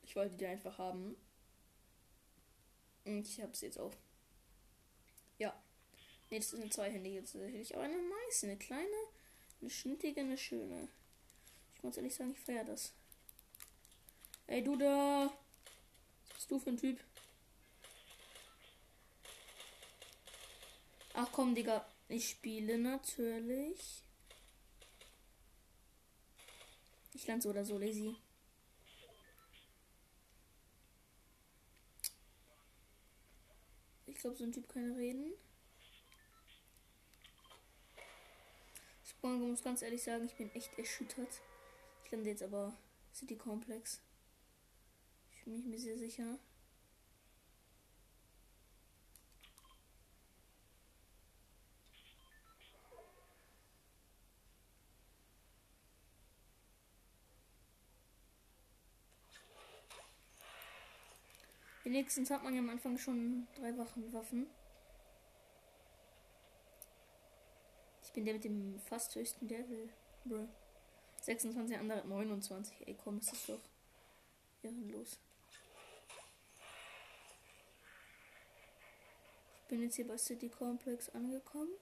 Ich 0.04 0.14
wollte 0.14 0.36
die 0.36 0.46
einfach 0.46 0.78
haben. 0.78 1.16
Und 3.04 3.26
ich 3.26 3.40
habe 3.40 3.56
sie 3.56 3.66
jetzt 3.66 3.80
auch. 3.80 3.94
Ja. 5.38 5.60
Ne, 6.30 6.38
das 6.38 6.52
ist 6.52 6.60
eine 6.60 6.70
zweihändige 6.70 7.20
tatsächlich. 7.20 7.74
Aber 7.74 7.84
eine 7.84 7.96
nice, 7.96 8.44
eine 8.44 8.56
kleine, 8.56 8.96
eine 9.60 9.70
schnittige, 9.70 10.20
eine 10.20 10.38
schöne. 10.38 10.88
Ich 11.74 11.82
muss 11.82 11.96
ehrlich 11.96 12.14
sagen, 12.14 12.32
ich 12.32 12.40
feiere 12.40 12.64
das. 12.64 12.92
Ey, 14.46 14.62
du 14.62 14.76
da. 14.76 15.32
Was 16.28 16.34
bist 16.34 16.50
du 16.50 16.58
für 16.58 16.70
ein 16.70 16.76
Typ? 16.76 17.00
Ach 21.18 21.32
komm, 21.32 21.54
Digga. 21.54 21.86
Ich 22.08 22.28
spiele 22.28 22.76
natürlich. 22.78 24.02
Ich 27.14 27.26
lande 27.26 27.42
so 27.42 27.48
oder 27.50 27.64
so 27.64 27.78
lazy. 27.78 28.14
Ich 34.04 34.16
glaube, 34.16 34.36
so 34.36 34.44
ein 34.44 34.52
Typ 34.52 34.68
kann 34.68 34.92
reden. 34.92 35.32
Ich 39.04 39.14
muss 39.22 39.62
ganz 39.62 39.80
ehrlich 39.80 40.02
sagen, 40.02 40.26
ich 40.26 40.36
bin 40.36 40.54
echt 40.54 40.78
erschüttert. 40.78 41.40
Ich 42.04 42.10
lande 42.12 42.28
jetzt 42.28 42.42
aber 42.42 42.76
City 43.14 43.36
Complex 43.36 44.00
bin 45.46 45.60
ich 45.60 45.64
mir 45.64 45.78
sehr 45.78 45.96
sicher. 45.96 46.38
Wenigstens 61.96 62.30
hat 62.30 62.44
man 62.44 62.52
ja 62.52 62.60
am 62.60 62.68
Anfang 62.68 62.98
schon 62.98 63.48
drei 63.54 63.74
Waffen. 63.78 64.46
Ich 68.04 68.12
bin 68.12 68.26
der 68.26 68.34
mit 68.34 68.44
dem 68.44 68.78
fast 68.80 69.14
höchsten 69.14 69.48
Level. 69.48 69.88
Bro. 70.26 70.46
26 71.22 71.78
andere 71.78 72.06
29. 72.06 72.86
Ey, 72.86 72.98
komm, 73.02 73.16
ist 73.16 73.32
das 73.32 73.46
doch 73.46 73.60
ehrenlos. 74.62 75.18
Bin 79.68 79.80
jetzt 79.80 79.96
hier 79.96 80.06
bei 80.06 80.18
City 80.18 80.50
Complex 80.50 81.08
angekommen. 81.08 81.72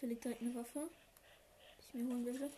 Hier 0.00 0.10
liegt 0.10 0.24
direkt 0.24 0.42
eine 0.42 0.54
Waffe, 0.54 0.90
die 1.78 1.80
ich 1.80 1.94
mir 1.94 2.06
holen 2.12 2.26
werde. 2.26 2.50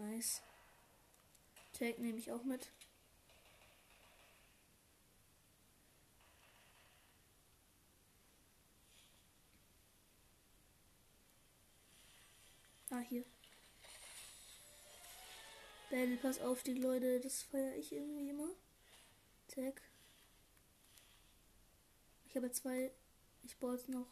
Nice. 0.00 0.40
Tag 1.78 1.98
nehme 1.98 2.18
ich 2.18 2.32
auch 2.32 2.42
mit. 2.42 2.70
Ah, 12.90 13.00
hier. 13.00 13.24
Battle 15.90 16.16
Pass 16.16 16.40
auf 16.40 16.62
die 16.62 16.74
Leute, 16.74 17.20
das 17.20 17.42
feiere 17.42 17.76
ich 17.76 17.92
irgendwie 17.92 18.30
immer. 18.30 18.48
Tag. 19.48 19.82
Ich 22.26 22.36
habe 22.36 22.50
zwei. 22.52 22.90
Ich 23.42 23.58
brauche 23.58 23.74
jetzt 23.74 23.90
noch 23.90 24.06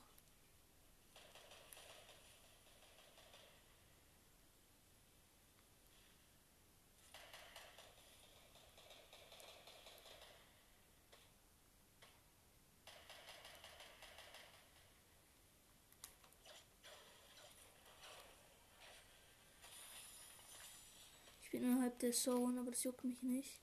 Ich 21.49 21.53
bin 21.53 21.65
innerhalb 21.65 21.99
der 22.01 22.13
Zone, 22.13 22.61
aber 22.61 22.71
das 22.71 22.85
juckt 22.85 23.03
mich 23.05 23.23
nicht. 23.23 23.63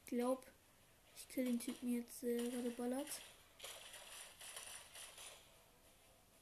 Ich 0.00 0.06
glaube, 0.08 0.42
ich 1.14 1.28
kill 1.28 1.44
den 1.44 1.60
Typen 1.60 1.94
jetzt 1.94 2.24
äh, 2.24 2.50
gerade 2.50 2.70
ballert. 2.70 3.06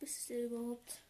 Bis 0.00 0.16
ist 0.16 0.30
der 0.30 0.46
überhaupt? 0.46 1.02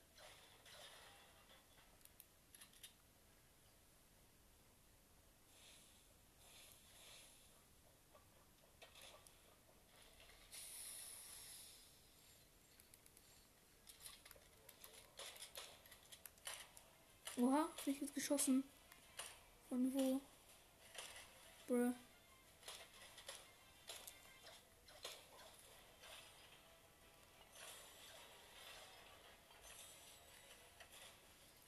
Oha, 17.56 17.70
ich 17.86 18.00
jetzt 18.00 18.14
geschossen. 18.14 18.64
Von 19.70 19.94
wo? 19.94 20.20
Bruh. 21.66 21.92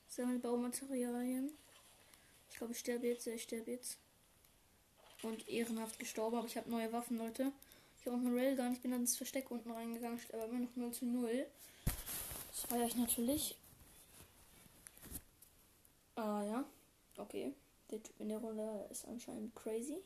Sammel 0.09 0.39
Baumaterialien. 0.41 1.53
Ich 2.51 2.57
glaube, 2.57 2.73
ich 2.73 2.81
sterbe 2.81 3.07
jetzt. 3.07 3.27
Ja, 3.27 3.33
ich 3.33 3.45
sterbe 3.45 3.71
jetzt. 3.71 3.99
Und 5.23 5.49
ehrenhaft 5.49 5.99
gestorben, 5.99 6.37
aber 6.37 6.47
ich 6.47 6.57
habe 6.59 6.69
neue 6.69 6.93
Waffen, 6.93 7.17
Leute. 7.17 7.51
Ich 7.99 8.07
habe 8.07 8.17
auch 8.17 8.21
eine 8.21 8.37
Railgun. 8.37 8.75
Ich 8.75 8.83
bin 8.83 8.91
dann 8.91 9.01
ins 9.01 9.17
Versteck 9.17 9.51
unten 9.51 9.71
reingegangen, 9.71 10.21
aber 10.35 10.45
immer 10.45 10.61
noch 10.61 10.77
0 10.77 10.93
zu 10.93 11.07
0. 11.07 11.47
Das 12.51 12.61
feiere 12.65 12.87
ich 12.87 12.97
natürlich. 12.97 13.57
Ah 16.19 16.43
ja, 16.43 16.65
okay. 17.17 17.55
Der 17.93 18.03
Typ 18.03 18.19
in 18.19 18.29
der 18.29 18.39
Runde 18.39 18.89
ist 18.91 19.07
anscheinend 19.07 19.55
crazy. 19.55 20.03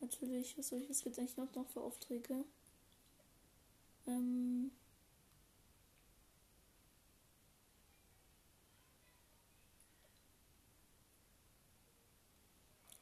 Natürlich, 0.00 0.56
was 0.56 0.68
soll 0.68 0.78
ich, 0.78 0.88
was 0.88 1.02
gibt 1.02 1.18
eigentlich 1.18 1.36
noch, 1.36 1.52
noch 1.56 1.66
für 1.68 1.80
Aufträge? 1.80 2.44
Ähm. 4.06 4.70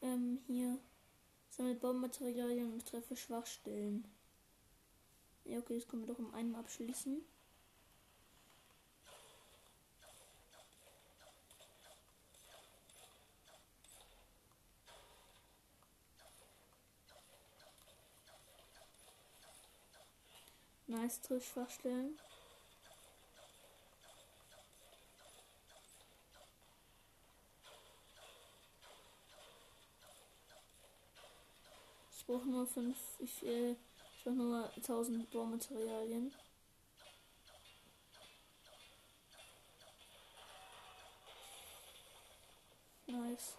Ähm, 0.01 0.39
hier. 0.47 0.79
Sammelt 1.51 1.81
Baumaterialien 1.83 2.73
und 2.73 2.87
treffe 2.87 3.17
Schwachstellen. 3.17 4.07
Ja, 5.45 5.59
okay, 5.59 5.75
das 5.79 5.89
können 5.89 6.07
wir 6.07 6.13
doch 6.15 6.19
um 6.19 6.33
einen 6.35 6.55
abschließen. 6.55 7.23
Nice, 20.93 21.21
Schwachstellen. 21.41 22.19
Ich 32.15 32.27
brauche 32.27 32.47
nur 32.49 32.67
fünf. 32.67 32.97
Ich, 33.19 33.43
äh, 33.45 33.75
ich 34.31 34.37
nur 34.37 34.71
1000 34.77 35.31
Baumaterialien. 35.31 36.33
Nice. 43.07 43.57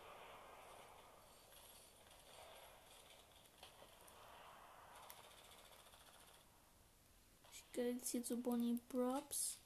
Ich 7.51 7.71
gehe 7.73 7.91
jetzt 7.91 8.09
hier 8.09 8.23
zu 8.23 8.37
Bonnie 8.37 8.79
Brubs. 8.89 9.59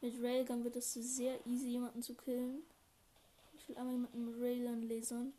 Mit 0.00 0.22
Railgun 0.22 0.64
wird 0.64 0.76
es 0.76 0.94
sehr 0.94 1.44
easy, 1.46 1.68
jemanden 1.68 2.02
zu 2.02 2.14
killen. 2.14 2.62
Ich 3.58 3.68
will 3.68 3.76
einmal 3.76 3.94
jemanden 3.94 4.24
mit 4.24 4.40
Railgun 4.40 4.88
lasern. 4.88 5.34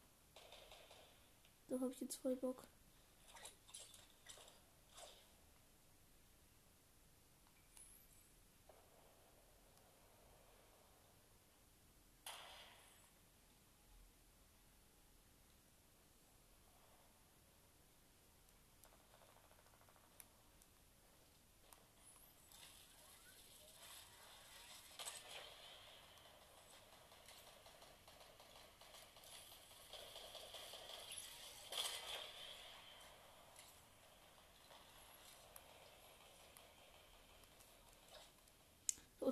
Da 1.70 1.80
habe 1.80 1.92
ich 1.92 2.02
jetzt 2.02 2.18
voll 2.18 2.36
Bock. 2.36 2.68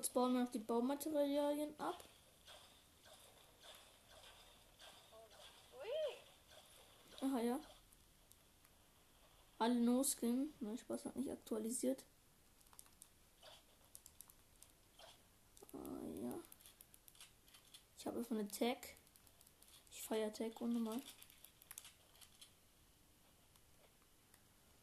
Jetzt 0.00 0.14
bauen 0.14 0.32
wir 0.32 0.44
noch 0.44 0.50
die 0.50 0.58
Baumaterialien 0.58 1.78
ab. 1.78 2.02
Aha, 7.20 7.40
ja. 7.40 7.60
Alle 9.58 9.74
No-Skin. 9.74 10.54
Nein, 10.60 10.78
Spaß 10.78 11.04
hat 11.04 11.16
nicht 11.16 11.30
aktualisiert. 11.30 12.02
Ah, 15.74 16.00
ja. 16.22 16.32
Ich 17.98 18.06
habe 18.06 18.24
von 18.24 18.38
der 18.38 18.48
Tag. 18.48 18.96
Ich 19.90 20.00
feiere 20.00 20.32
Tag 20.32 20.58
unnormal. 20.62 21.02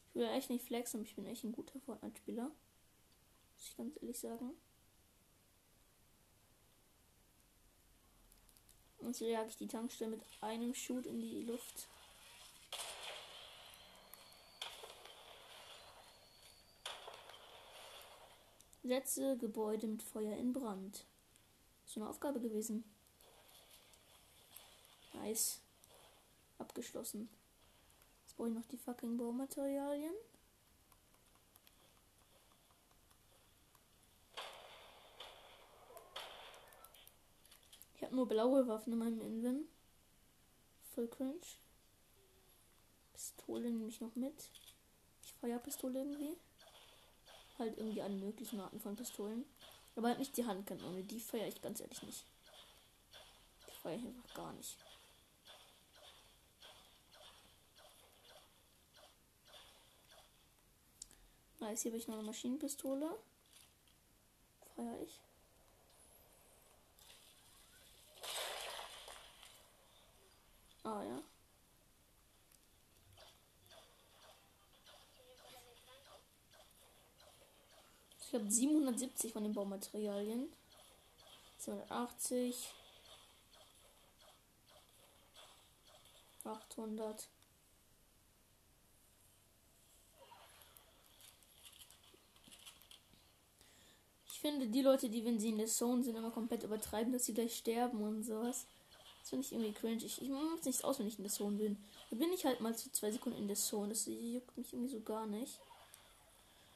Ich 0.10 0.14
will 0.14 0.26
echt 0.26 0.52
nicht 0.52 0.64
flexen, 0.64 1.00
aber 1.00 1.10
ich 1.10 1.16
bin 1.16 1.26
echt 1.26 1.44
ein 1.44 1.54
guter 1.54 1.80
Fortnite-Spieler. 1.80 2.44
Muss 2.44 3.68
ich 3.68 3.78
ganz 3.78 3.98
ehrlich 4.00 4.20
sagen. 4.20 4.56
Und 9.08 9.16
so 9.16 9.24
jage 9.24 9.48
ich 9.48 9.56
die 9.56 9.70
Tankstelle 9.70 10.12
mit 10.12 10.22
einem 10.42 10.74
Shoot 10.74 11.06
in 11.06 11.22
die 11.22 11.44
Luft. 11.44 11.88
Setze 18.84 19.38
Gebäude 19.38 19.88
mit 19.88 20.04
Feuer 20.04 20.36
in 20.36 20.52
Brand. 20.52 21.06
So 21.86 22.02
eine 22.02 22.10
Aufgabe 22.10 22.42
gewesen. 22.42 22.84
Nice. 25.14 25.62
Abgeschlossen. 26.58 27.30
Jetzt 28.26 28.36
brauche 28.36 28.50
ich 28.50 28.56
noch 28.56 28.66
die 28.66 28.78
fucking 28.78 29.16
Baumaterialien. 29.16 30.16
Habe 38.08 38.16
nur 38.16 38.28
blaue 38.28 38.68
Waffen 38.68 38.94
in 38.94 39.00
meinem 39.00 39.22
Inven. 39.22 39.68
Voll 40.96 41.10
cringe. 41.10 41.42
Pistole 43.14 43.70
nehme 43.70 43.90
ich 43.90 44.00
noch 44.00 44.16
mit. 44.16 44.50
Ich 45.24 45.34
feiere 45.34 45.60
Pistole 45.60 46.00
irgendwie. 46.00 46.38
Halt 47.60 47.78
irgendwie 47.78 48.02
alle 48.02 48.16
möglichen 48.16 48.62
Arten 48.62 48.80
von 48.80 48.96
Pistolen. 48.96 49.44
Aber 49.96 50.08
halt 50.08 50.20
nicht 50.20 50.38
die 50.38 50.46
Handkanone. 50.46 51.04
Die 51.04 51.20
feiere 51.20 51.48
ich 51.48 51.62
ganz 51.62 51.82
ehrlich 51.82 52.02
nicht. 52.04 52.24
Die 53.68 53.76
feiere 53.82 53.98
ich 53.98 54.06
einfach 54.06 54.34
gar 54.34 54.54
nicht. 54.54 54.78
Nice, 61.60 61.82
hier 61.82 61.92
habe 61.92 61.98
ich 61.98 62.08
noch 62.08 62.16
eine 62.16 62.24
Maschinenpistole. 62.24 63.18
Feier 64.76 65.02
ich. 65.02 65.20
Ah 70.88 71.04
ja. 71.04 71.22
Ich 78.22 78.34
habe 78.34 78.50
770 78.50 79.34
von 79.34 79.44
den 79.44 79.52
Baumaterialien. 79.52 80.50
280. 81.58 82.74
800. 86.46 87.28
Ich 94.28 94.40
finde, 94.40 94.68
die 94.68 94.82
Leute, 94.82 95.10
die, 95.10 95.26
wenn 95.26 95.38
sie 95.38 95.50
in 95.50 95.58
der 95.58 95.68
Zone 95.68 96.02
sind, 96.04 96.16
immer 96.16 96.32
komplett 96.32 96.64
übertreiben, 96.64 97.12
dass 97.12 97.26
sie 97.26 97.34
gleich 97.34 97.58
sterben 97.58 98.02
und 98.02 98.24
sowas. 98.24 98.66
Das 99.28 99.32
finde 99.32 99.46
ich 99.46 99.52
irgendwie 99.52 99.74
cringe. 99.74 100.06
Ich, 100.06 100.22
ich 100.22 100.30
mache 100.30 100.64
nichts 100.64 100.86
aus, 100.86 101.00
wenn 101.00 101.08
ich 101.08 101.18
in 101.18 101.26
der 101.26 101.34
Zone 101.34 101.58
bin. 101.58 101.78
Da 102.10 102.16
bin 102.16 102.32
ich 102.32 102.46
halt 102.46 102.62
mal 102.62 102.78
zu 102.78 102.90
zwei 102.94 103.12
Sekunden 103.12 103.38
in 103.38 103.48
der 103.48 103.58
Zone. 103.58 103.90
Das 103.90 104.06
juckt 104.06 104.56
mich 104.56 104.72
irgendwie 104.72 104.90
so 104.90 105.02
gar 105.02 105.28
nicht. 105.28 105.60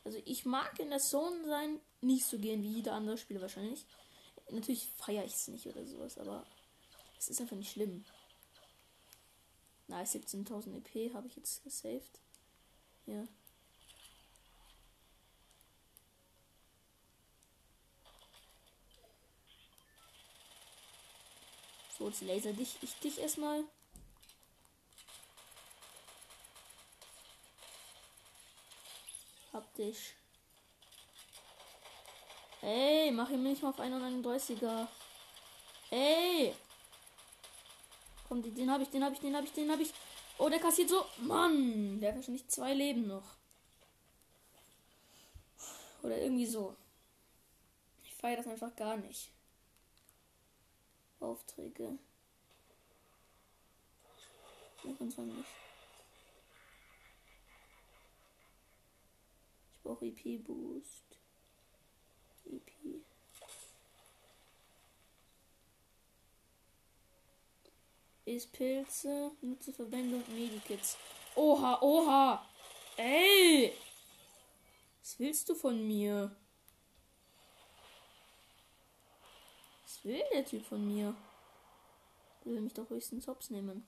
Also 0.03 0.21
ich 0.25 0.43
mag 0.43 0.77
in 0.77 0.89
der 0.89 0.99
Zone 0.99 1.45
sein, 1.45 1.79
nicht 2.01 2.25
so 2.25 2.37
gehen 2.37 2.61
wie 2.61 2.73
jeder 2.73 2.91
andere 2.91 3.17
Spieler 3.17 3.39
wahrscheinlich. 3.39 3.85
Natürlich 4.49 4.89
feiere 4.97 5.23
ich 5.23 5.31
es 5.31 5.47
nicht 5.47 5.65
oder 5.65 5.85
sowas, 5.85 6.17
aber 6.17 6.45
es 7.17 7.29
ist 7.29 7.39
einfach 7.39 7.55
nicht 7.55 7.71
schlimm. 7.71 8.03
Nice, 9.87 10.15
17.000 10.15 10.75
EP 10.75 11.13
habe 11.13 11.27
ich 11.27 11.37
jetzt 11.37 11.63
gesaved. 11.63 12.19
Ja. 13.05 13.25
So, 22.01 22.07
jetzt 22.07 22.21
laser 22.21 22.51
dich, 22.53 22.77
ich 22.81 22.95
dich 22.95 23.19
erstmal. 23.19 23.63
Hab 29.53 29.71
dich. 29.75 30.15
Ey, 32.63 33.11
mach 33.11 33.29
ihn 33.29 33.43
nicht 33.43 33.61
mal 33.61 33.69
auf 33.69 33.79
31er. 33.79 34.87
Ey! 35.91 36.55
Komm, 38.27 38.41
den, 38.41 38.71
habe 38.71 38.81
ich, 38.81 38.89
den 38.89 39.03
habe 39.03 39.13
ich, 39.13 39.19
den 39.19 39.35
habe 39.35 39.45
ich, 39.45 39.53
den 39.53 39.71
habe 39.71 39.83
ich. 39.83 39.93
Oh, 40.39 40.49
der 40.49 40.57
kassiert 40.57 40.89
so. 40.89 41.05
Mann, 41.17 41.99
der 41.99 42.09
hat 42.09 42.15
wahrscheinlich 42.15 42.47
zwei 42.47 42.73
Leben 42.73 43.05
noch. 43.05 43.35
Oder 46.01 46.17
irgendwie 46.17 46.47
so. 46.47 46.75
Ich 48.03 48.15
feiere 48.15 48.37
das 48.37 48.47
einfach 48.47 48.75
gar 48.75 48.97
nicht. 48.97 49.29
Aufträge. 51.21 51.97
25. 54.81 55.45
Ich 59.71 59.81
brauche 59.83 60.05
EP-Boost. 60.05 61.05
EP. 62.45 62.71
Ist 68.25 68.51
Pilze, 68.53 69.31
nutze 69.41 69.73
Verwendung 69.73 70.23
Medikits. 70.33 70.97
Oha, 71.35 71.79
oha! 71.81 72.47
Ey! 72.97 73.73
Was 75.01 75.19
willst 75.19 75.49
du 75.49 75.55
von 75.55 75.87
mir? 75.87 76.35
Will 80.03 80.23
der 80.33 80.45
Typ 80.45 80.65
von 80.65 80.85
mir? 80.85 81.15
Der 82.43 82.53
will 82.53 82.61
mich 82.61 82.73
doch 82.73 82.89
höchstens 82.89 83.27
hops 83.27 83.49
nehmen. 83.51 83.85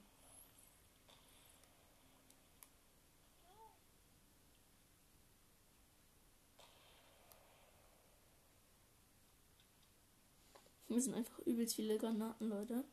Hier 10.88 11.02
sind 11.02 11.16
einfach 11.16 11.40
übelst 11.40 11.76
viele 11.76 11.98
Granaten, 11.98 12.50
Leute. 12.50 12.84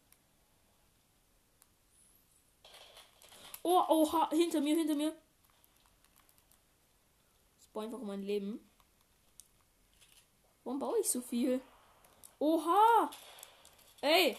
Oh, 3.62 3.84
oha, 3.88 4.30
hinter 4.30 4.62
mir, 4.62 4.74
hinter 4.74 4.94
mir. 4.94 5.14
Baue 7.74 7.84
einfach 7.84 8.00
um 8.00 8.06
mein 8.06 8.22
Leben. 8.22 8.58
Warum 10.64 10.78
baue 10.78 10.98
ich 11.00 11.10
so 11.10 11.20
viel? 11.20 11.60
Oha! 12.40 13.10
Ey! 14.00 14.34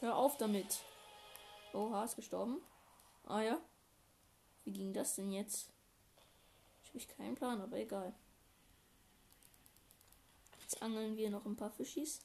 Hör 0.00 0.16
auf 0.16 0.38
damit. 0.38 0.80
Oha, 1.74 2.02
ist 2.04 2.16
gestorben. 2.16 2.62
Ah 3.26 3.42
ja. 3.42 3.60
Wie 4.64 4.72
ging 4.72 4.94
das 4.94 5.14
denn 5.14 5.30
jetzt? 5.30 5.68
Ich 6.94 7.04
habe 7.04 7.14
keinen 7.16 7.34
Plan, 7.34 7.60
aber 7.60 7.76
egal. 7.76 8.14
Jetzt 10.62 10.80
angeln 10.80 11.14
wir 11.18 11.28
noch 11.28 11.44
ein 11.44 11.56
paar 11.56 11.70
Fischis. 11.70 12.22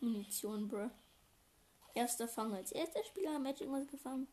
Munition, 0.00 0.66
bro. 0.66 0.90
Erster 1.94 2.28
Fang 2.28 2.54
als 2.54 2.72
erster 2.72 3.02
Spieler 3.04 3.38
Match 3.38 3.60
irgendwas 3.60 3.88
gefangen. 3.88 4.28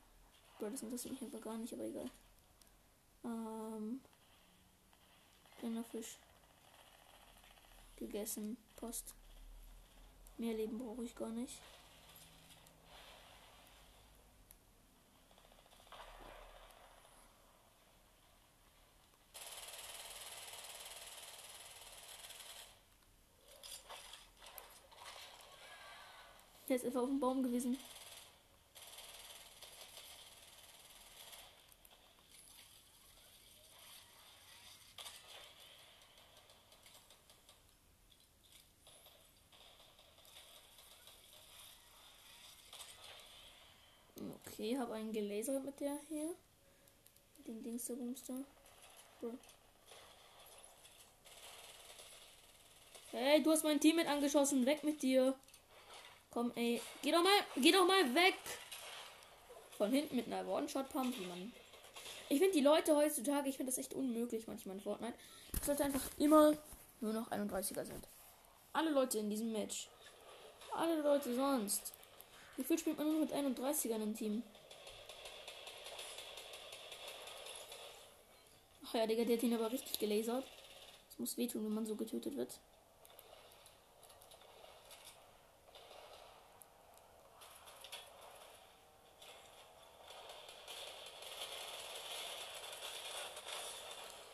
Bro, 0.59 0.69
das 0.69 0.83
interessiert 0.83 1.13
mich 1.13 1.23
einfach 1.23 1.41
gar 1.41 1.57
nicht, 1.57 1.73
aber 1.73 1.83
egal. 1.83 2.09
Ähm. 3.23 4.01
Fisch. 5.91 6.17
Gegessen. 7.97 8.57
Post. 8.75 9.15
Mehr 10.37 10.53
Leben 10.53 10.77
brauche 10.77 11.03
ich 11.03 11.15
gar 11.15 11.29
nicht. 11.29 11.59
Der 26.67 26.77
ist 26.77 26.85
einfach 26.85 27.01
auf 27.01 27.09
dem 27.09 27.19
Baum 27.19 27.43
gewesen. 27.43 27.77
Okay, 44.47 44.77
habe 44.77 44.93
einen 44.93 45.11
gelasert 45.11 45.63
mit 45.63 45.79
der 45.79 45.99
hier. 46.07 46.33
Mit 47.37 47.47
dem 47.47 47.61
Dings 47.61 47.85
der 47.85 47.95
Bumster. 47.95 48.43
Hey, 53.11 53.43
du 53.43 53.51
hast 53.51 53.63
mein 53.63 53.79
Team 53.79 53.97
mit 53.97 54.07
angeschossen. 54.07 54.65
Weg 54.65 54.83
mit 54.83 55.01
dir. 55.01 55.35
Komm, 56.35 56.51
ey. 56.57 56.81
Geh 57.01 57.13
doch 57.13 57.23
mal, 57.23 57.31
geh 57.55 57.71
doch 57.71 57.87
mal 57.87 58.13
weg. 58.13 58.35
Von 59.77 59.89
hinten 59.89 60.17
mit 60.17 60.27
einer 60.27 60.45
One-Shot-Pump, 60.45 61.17
wie 61.17 61.27
man. 61.27 61.53
Ich 62.27 62.39
finde 62.39 62.51
die 62.51 62.61
Leute 62.61 62.93
heutzutage, 62.93 63.47
ich 63.47 63.55
finde 63.55 63.71
das 63.71 63.77
echt 63.77 63.93
unmöglich 63.93 64.45
manchmal 64.45 64.75
in 64.75 64.81
Fortnite. 64.81 65.13
Es 65.53 65.65
sollte 65.65 65.85
einfach 65.85 66.01
immer 66.17 66.53
nur 66.99 67.13
noch 67.13 67.31
31er 67.31 67.85
sind. 67.85 68.09
Alle 68.73 68.91
Leute 68.91 69.19
in 69.19 69.29
diesem 69.29 69.53
Match. 69.53 69.87
Alle 70.75 71.01
Leute 71.01 71.33
sonst. 71.33 71.93
Viel 72.61 72.79
spielt 72.79 72.97
man 72.97 73.09
nur 73.09 73.21
mit 73.21 73.31
31ern 73.31 74.03
im 74.03 74.13
Team? 74.13 74.43
Ach 78.85 78.93
ja, 78.93 79.07
Digga, 79.07 79.23
der 79.23 79.37
hat 79.37 79.43
ihn 79.43 79.53
aber 79.53 79.71
richtig 79.71 79.97
gelasert. 79.99 80.45
Es 81.09 81.17
muss 81.17 81.37
wehtun, 81.37 81.63
wenn 81.63 81.73
man 81.73 81.85
so 81.85 81.95
getötet 81.95 82.35
wird. 82.35 82.59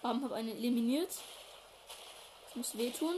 Bam, 0.02 0.24
habe 0.24 0.34
einen 0.34 0.50
eliminiert. 0.50 1.10
Das 2.48 2.56
muss 2.56 2.78
wehtun. 2.78 3.16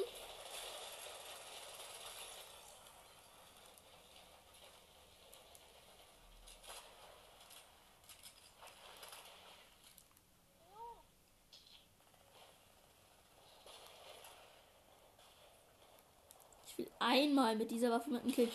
Ich 16.67 16.77
will 16.77 16.91
einmal 16.99 17.55
mit 17.55 17.71
dieser 17.71 17.91
Waffe 17.91 18.09
mit 18.09 18.23
einem 18.23 18.33
Kill. 18.33 18.51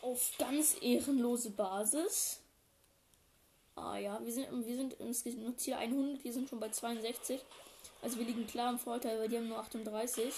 Auf 0.00 0.30
ganz 0.38 0.76
ehrenlose 0.80 1.50
Basis. 1.50 2.40
Ah 3.76 3.98
ja, 3.98 4.18
wir 4.24 4.32
sind, 4.32 4.48
wir 4.66 4.76
sind 4.76 4.94
insgesamt 4.94 5.60
Ziel 5.60 5.74
100, 5.74 6.24
wir 6.24 6.32
sind 6.32 6.48
schon 6.48 6.58
bei 6.58 6.70
62. 6.70 7.40
Also 8.02 8.18
wir 8.18 8.24
liegen 8.24 8.46
klar 8.46 8.70
im 8.70 8.78
Vorteil, 8.78 9.18
weil 9.18 9.28
die 9.28 9.36
haben 9.36 9.48
nur 9.48 9.58
38. 9.58 10.32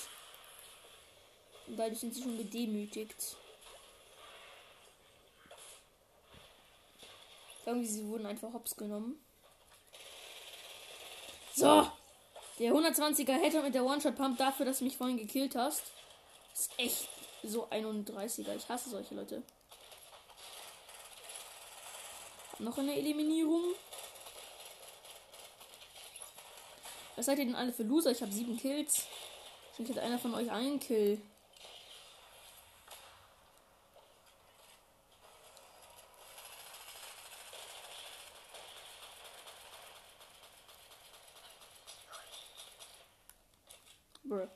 Und 1.68 1.76
dadurch 1.76 2.00
sind 2.00 2.14
sie 2.14 2.22
schon 2.22 2.36
gedemütigt. 2.36 3.36
Irgendwie 7.64 7.86
sie 7.86 8.06
wurden 8.06 8.26
einfach 8.26 8.52
hops 8.52 8.76
genommen. 8.76 9.22
So. 11.54 11.90
Der 12.58 12.72
120er 12.72 13.34
hätte 13.34 13.62
mit 13.62 13.74
der 13.74 13.84
One-Shot-Pump 13.84 14.36
dafür, 14.38 14.66
dass 14.66 14.78
du 14.78 14.84
mich 14.84 14.96
vorhin 14.96 15.16
gekillt 15.16 15.54
hast. 15.54 15.82
Ist 16.54 16.72
echt 16.76 17.08
so 17.44 17.68
31er. 17.68 18.56
Ich 18.56 18.68
hasse 18.68 18.90
solche 18.90 19.14
Leute. 19.14 19.42
Noch 22.60 22.76
eine 22.76 22.96
Eliminierung. 22.96 23.74
Was 27.14 27.26
seid 27.26 27.38
ihr 27.38 27.46
denn 27.46 27.54
alle 27.54 27.72
für 27.72 27.84
Loser? 27.84 28.10
Ich 28.10 28.20
habe 28.20 28.32
sieben 28.32 28.56
Kills. 28.56 29.06
Ich 29.78 29.88
hätte 29.88 30.02
einer 30.02 30.18
von 30.18 30.34
euch 30.34 30.50
einen 30.50 30.80
Kill. 30.80 31.20
Bruh. 44.24 44.48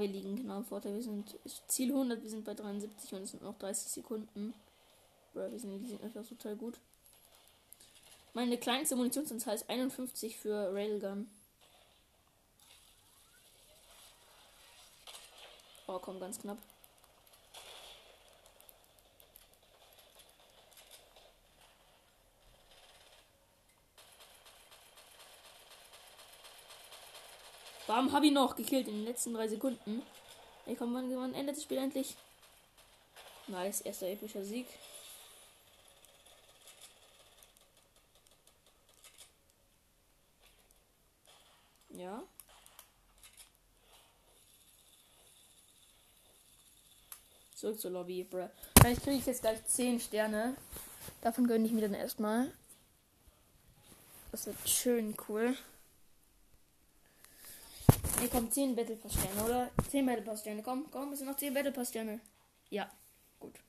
Wir 0.00 0.08
liegen 0.08 0.36
genau 0.36 0.58
im 0.58 0.64
Vorteil. 0.64 0.94
Wir 0.94 1.02
sind 1.02 1.38
Ziel 1.68 1.90
100, 1.90 2.22
wir 2.22 2.30
sind 2.30 2.44
bei 2.44 2.54
73 2.54 3.12
und 3.14 3.22
es 3.22 3.30
sind 3.30 3.42
noch 3.42 3.58
30 3.58 3.90
Sekunden. 3.90 4.54
Bruh, 5.32 5.50
wir 5.50 5.58
sind, 5.58 5.80
die 5.82 5.88
sind 5.88 6.02
einfach 6.02 6.26
total 6.26 6.56
gut. 6.56 6.78
Meine 8.32 8.58
kleinste 8.58 8.96
Munitionsanzahl 8.96 9.54
ist 9.54 9.68
51 9.70 10.36
für 10.36 10.74
Railgun. 10.74 11.28
Oh, 15.86 15.98
komm, 16.00 16.18
ganz 16.18 16.40
knapp. 16.40 16.58
Warum 27.86 28.12
habe 28.12 28.26
ich 28.26 28.32
noch 28.32 28.56
gekillt 28.56 28.88
in 28.88 28.94
den 28.94 29.04
letzten 29.04 29.34
drei 29.34 29.46
Sekunden? 29.46 30.02
Ey, 30.66 30.74
komm, 30.74 30.94
wann, 30.94 31.14
wann 31.16 31.34
endet 31.34 31.56
das 31.56 31.64
Spiel 31.64 31.78
endlich? 31.78 32.16
Nice, 33.46 33.82
erster 33.82 34.06
epischer 34.06 34.42
Sieg. 34.42 34.66
Ja. 41.90 42.22
Zurück 47.54 47.78
zur 47.78 47.90
Lobby, 47.90 48.24
bruh. 48.24 48.48
Vielleicht 48.78 49.02
kriege 49.02 49.16
ich 49.16 49.26
jetzt 49.26 49.42
gleich 49.42 49.64
10 49.64 50.00
Sterne. 50.00 50.56
Davon 51.20 51.46
gönne 51.46 51.66
ich 51.66 51.72
mir 51.72 51.82
dann 51.82 51.94
erstmal. 51.94 52.50
Das 54.32 54.46
wird 54.46 54.68
schön 54.68 55.14
cool. 55.28 55.56
Hier 58.24 58.30
kommen 58.30 58.50
10 58.50 58.74
Battle 58.74 58.96
Pass 58.96 59.12
Sterne, 59.12 59.44
oder? 59.44 59.70
10 59.90 60.06
Battle 60.06 60.22
Pass 60.22 60.40
Sterne. 60.40 60.62
Komm, 60.62 60.90
komm, 60.90 61.12
es 61.12 61.18
sind 61.18 61.28
noch 61.28 61.36
10 61.36 61.52
Battle 61.52 61.72
Pass 61.72 61.90
Sterne. 61.90 62.20
Ja, 62.70 62.90
gut. 63.38 63.60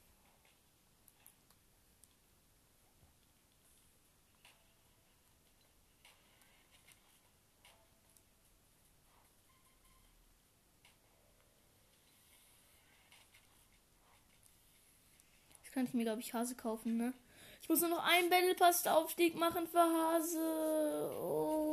Jetzt 15.63 15.73
kann 15.73 15.83
ich 15.83 15.93
mir, 15.93 16.05
glaube 16.05 16.21
ich, 16.21 16.33
Hase 16.33 16.55
kaufen, 16.55 16.95
ne? 16.95 17.13
Ich 17.61 17.67
muss 17.67 17.81
nur 17.81 17.89
noch 17.89 18.05
einen 18.05 18.29
Battle 18.29 18.55
Pass 18.55 18.87
Aufstieg 18.87 19.35
machen 19.35 19.67
für 19.67 19.81
Hase. 19.81 21.11
Oh. 21.19 21.64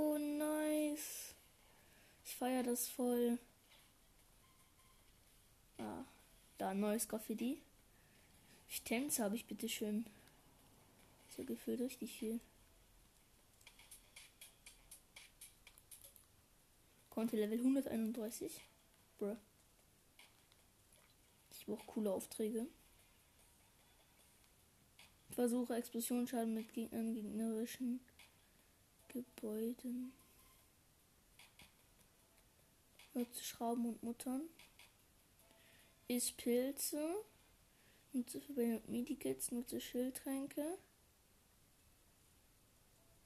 Ich 2.32 2.38
feiere 2.38 2.62
das 2.62 2.88
voll. 2.88 3.38
Ah, 5.76 6.02
da 6.56 6.72
neues 6.72 7.06
Graffiti. 7.06 7.60
Wie 8.70 8.80
Tänze 8.80 9.22
habe 9.22 9.36
ich 9.36 9.44
bitte 9.44 9.68
schön. 9.68 10.06
Ja 11.36 11.44
gefühlt 11.44 11.82
richtig 11.82 12.18
viel. 12.18 12.40
Konnte 17.10 17.36
Level 17.36 17.58
131. 17.58 18.62
Bruh. 19.18 19.36
Ich 21.50 21.66
brauche 21.66 21.84
coole 21.84 22.12
Aufträge. 22.12 22.66
Versuche 25.32 25.76
Explosionsschaden 25.76 26.54
mit 26.54 26.72
Gegnern 26.72 27.12
gegnerischen 27.12 28.00
Gebäuden. 29.08 30.14
Nutze 33.14 33.44
Schrauben 33.44 33.86
und 33.86 34.02
Muttern. 34.02 34.42
Iss 36.08 36.32
Pilze. 36.32 37.14
Nutze 38.12 38.40
für 38.40 38.80
Medikits. 38.86 39.50
Nutze 39.50 39.80
Schildtränke. 39.80 40.78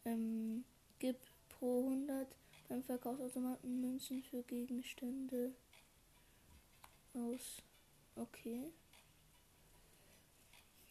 Ähm, 0.04 0.64
gib 0.98 1.16
pro 1.48 1.84
100 1.84 2.28
beim 2.68 2.82
Verkaufsautomaten 2.82 3.80
Münzen 3.80 4.22
für 4.22 4.42
Gegenstände 4.42 5.52
aus. 7.14 7.62
Okay. 8.16 8.72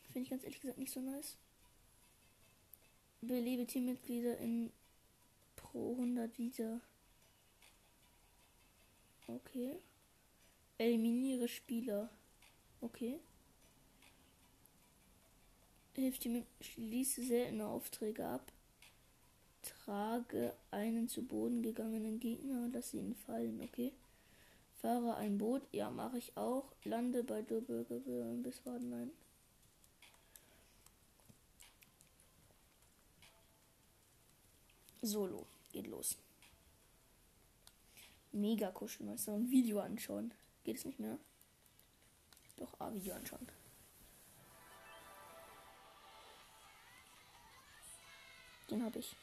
Finde 0.07 0.21
ich 0.21 0.29
ganz 0.29 0.43
ehrlich 0.43 0.61
gesagt 0.61 0.77
nicht 0.77 0.93
so 0.93 1.01
nice. 1.01 1.37
Belebe 3.21 3.65
Teammitglieder 3.65 4.37
in 4.37 4.71
pro 5.55 5.93
100 5.93 6.37
wieder. 6.37 6.79
Okay. 9.27 9.77
Eliminiere 10.77 11.47
Spieler. 11.47 12.09
Okay. 12.81 13.19
Hilft 15.93 16.25
ihm, 16.25 16.45
schließe 16.61 17.23
seltene 17.23 17.65
Aufträge 17.67 18.25
ab. 18.25 18.51
Trage 19.61 20.53
einen 20.69 21.07
zu 21.07 21.23
Boden 21.23 21.63
gegangenen 21.63 22.19
Gegner 22.19 22.65
und 22.65 22.73
lasse 22.73 22.97
ihn 22.97 23.15
fallen. 23.25 23.61
Okay. 23.61 23.93
Fahre 24.81 25.15
ein 25.15 25.37
Boot. 25.37 25.61
Ja, 25.71 25.89
mache 25.89 26.17
ich 26.17 26.35
auch. 26.37 26.65
Lande 26.83 27.23
bei 27.23 27.41
der 27.41 27.61
Bürgerbehörde 27.61 28.37
bis 28.43 28.63
Wadenlein. 28.65 29.11
Solo. 35.01 35.45
Geht 35.71 35.87
los 35.87 36.17
mega 38.35 38.71
kuscheln, 38.71 39.09
weißt 39.09 39.27
du, 39.27 39.31
ein 39.31 39.49
Video 39.49 39.79
anschauen. 39.79 40.33
Geht 40.63 40.77
es 40.77 40.85
nicht 40.85 40.99
mehr? 40.99 41.17
Doch, 42.57 42.73
ah, 42.79 42.93
Video 42.93 43.15
anschauen. 43.15 43.47
Den 48.69 48.83
habe 48.83 48.99
ich. 48.99 49.15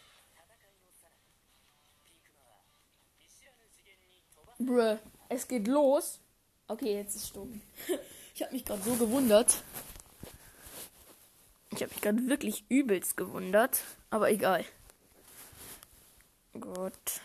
Bruh, 4.58 4.98
es 5.28 5.48
geht 5.48 5.66
los. 5.66 6.20
Okay, 6.68 6.94
jetzt 6.94 7.16
ist 7.16 7.28
stumm. 7.28 7.60
ich 8.34 8.42
habe 8.42 8.52
mich 8.52 8.64
gerade 8.64 8.82
so 8.82 8.94
gewundert. 8.94 9.62
Ich 11.70 11.82
habe 11.82 11.92
mich 11.92 12.00
gerade 12.00 12.28
wirklich 12.28 12.64
übelst 12.68 13.16
gewundert. 13.16 13.82
Aber 14.10 14.30
egal. 14.30 14.64
Gut. 16.52 17.20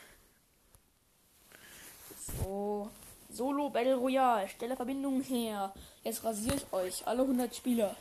So. 2.27 2.89
Solo 3.29 3.69
Battle 3.69 3.95
Royale. 3.95 4.47
Stelle 4.47 4.75
Verbindungen 4.75 5.21
her. 5.21 5.73
Jetzt 6.03 6.23
rasiere 6.23 6.55
ich 6.55 6.73
euch. 6.73 7.05
Alle 7.07 7.21
100 7.21 7.55
Spieler. 7.55 7.95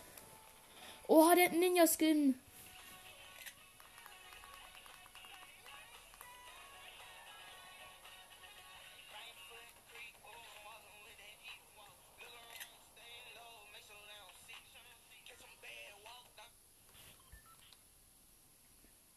Oh, 1.08 1.30
der 1.34 1.46
hat 1.46 1.52
einen 1.52 1.60
Ninja-Skin. 1.60 2.34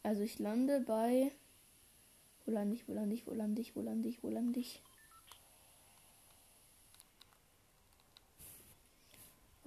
Also 0.02 0.22
ich 0.22 0.40
lande 0.40 0.80
bei 0.80 1.30
Wo 2.44 2.50
lande 2.50 2.74
ich, 2.74 2.88
wo 2.88 2.92
lande 2.92 3.14
ich, 3.14 3.26
wo 3.28 3.32
lande 3.32 3.60
ich, 3.60 3.76
wo 3.76 3.80
lande 3.80 4.08
ich, 4.08 4.22
wo 4.24 4.28
lande 4.28 4.58
ich? 4.58 4.82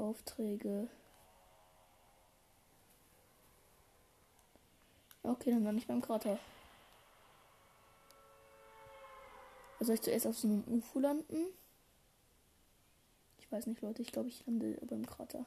Aufträge. 0.04 0.88
Okay, 5.24 5.52
dann 5.52 5.64
lande 5.64 5.80
ich 5.80 5.88
beim 5.88 6.02
Krater. 6.02 6.38
soll 9.80 9.96
ich 9.96 10.02
zuerst 10.02 10.28
auf 10.28 10.38
so 10.38 10.48
einem 10.48 10.64
UFO 10.68 11.00
landen? 11.00 11.46
Ich 13.40 13.52
weiß 13.52 13.68
nicht, 13.68 13.82
Leute. 13.82 14.02
Ich 14.02 14.12
glaube, 14.12 14.30
ich 14.30 14.46
lande 14.46 14.78
beim 14.88 15.06
Krater. 15.06 15.46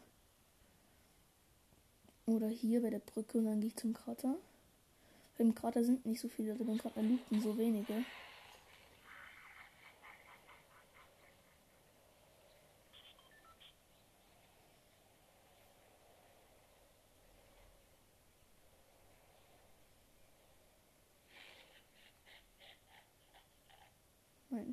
Oder 2.27 2.49
hier 2.49 2.83
bei 2.83 2.91
der 2.91 2.99
Brücke 2.99 3.39
und 3.39 3.45
dann 3.45 3.61
gehe 3.61 3.69
ich 3.69 3.77
zum 3.77 3.95
Krater. 3.95 4.37
Beim 5.39 5.55
Krater 5.55 5.85
sind 5.85 6.05
nicht 6.07 6.21
so 6.21 6.29
viele, 6.29 6.53
also 6.53 6.65
beim 6.65 6.79
Krater 6.79 7.03
looten 7.03 7.41
so 7.41 7.57
wenige. 7.57 8.05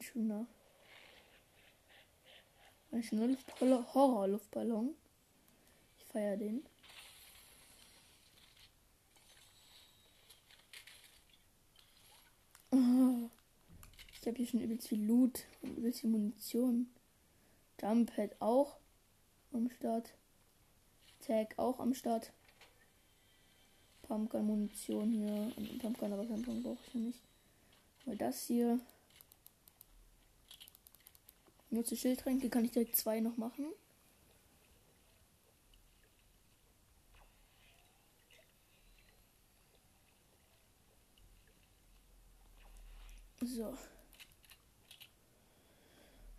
Ein 0.03 0.11
schöner. 0.11 0.47
Ein 2.91 3.03
schöner 3.03 3.93
Horror-Luftballon. 3.93 4.95
Ich 5.97 6.05
feiere 6.07 6.35
den. 6.35 6.65
Ich 12.71 14.27
habe 14.27 14.37
hier 14.37 14.47
schon 14.47 14.59
übelst 14.59 14.89
viel 14.89 15.05
Loot 15.05 15.45
und 15.61 15.77
übelst 15.77 16.01
viel 16.01 16.09
Munition. 16.09 16.89
Jumppad 17.81 18.35
auch 18.41 18.75
am 19.53 19.69
Start. 19.69 20.13
Tag 21.25 21.57
auch 21.57 21.79
am 21.79 21.93
Start. 21.93 22.33
Pumpgun 24.01 24.45
Munition 24.45 25.11
hier. 25.11 25.53
Und 25.55 25.79
Pumpgun, 25.79 26.11
aber 26.11 26.25
Pumpgun 26.25 26.61
brauche 26.61 26.79
ich 26.87 26.93
ja 26.93 26.99
nicht. 26.99 27.21
Weil 28.03 28.17
das 28.17 28.47
hier. 28.47 28.81
Nutze 31.73 31.97
Schildtränke, 31.97 32.49
kann 32.49 32.65
ich 32.65 32.71
direkt 32.71 32.95
zwei 32.95 33.19
noch 33.19 33.35
machen. 33.37 33.65
So. 43.41 43.75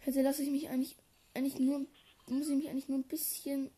Jetzt 0.07 0.15
lasse 0.17 0.43
ich 0.45 0.51
mich 0.51 0.69
eigentlich, 0.69 0.97
eigentlich 1.35 1.59
nur, 1.59 1.85
muss 2.29 2.49
ich 2.49 2.57
mich 2.57 2.69
eigentlich 2.71 2.89
nur 2.89 2.99
ein 2.99 3.05
bisschen 3.05 3.71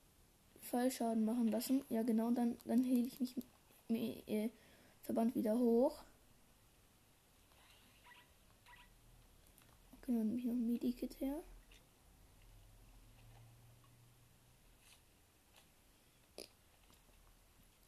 Fallschaden 0.60 1.24
machen 1.24 1.48
lassen. 1.48 1.84
Ja, 1.88 2.02
genau, 2.02 2.30
dann, 2.32 2.58
dann 2.66 2.82
hebe 2.82 3.08
ich 3.08 3.18
mich 3.18 3.34
äh, 4.28 4.50
Verband 5.04 5.34
wieder 5.34 5.58
hoch. 5.58 6.04
Okay, 10.06 10.18
dann 10.18 10.28
nehme 10.28 10.38
ich 10.38 10.44
noch 10.44 10.52
ein 10.52 10.66
Medikit 10.66 11.20
her. 11.20 11.42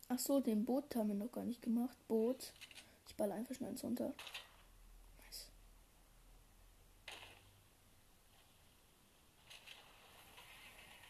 Ach 0.08 0.18
so, 0.18 0.40
den 0.40 0.64
Boot 0.64 0.96
haben 0.96 1.08
wir 1.08 1.14
noch 1.14 1.30
gar 1.30 1.44
nicht 1.44 1.62
gemacht. 1.62 1.96
Boot. 2.08 2.52
Ich 3.06 3.14
balle 3.14 3.34
einfach 3.34 3.54
schnell 3.54 3.70
ins 3.70 3.84
runter. 3.84 4.14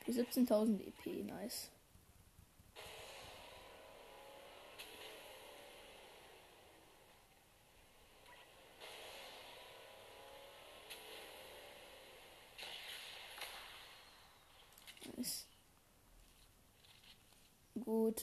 17.000 0.06 0.80
EP, 0.80 1.24
nice. 1.24 1.26
Nice. 1.26 1.77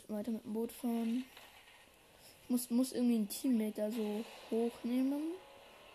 Weiter 0.07 0.31
mit 0.31 0.43
dem 0.43 0.53
Boot 0.53 0.71
fahren. 0.71 1.25
Muss, 2.47 2.69
muss 2.69 2.91
irgendwie 2.91 3.17
ein 3.17 3.29
Teammate 3.29 3.73
da 3.75 3.91
so 3.91 4.23
hochnehmen 4.51 5.31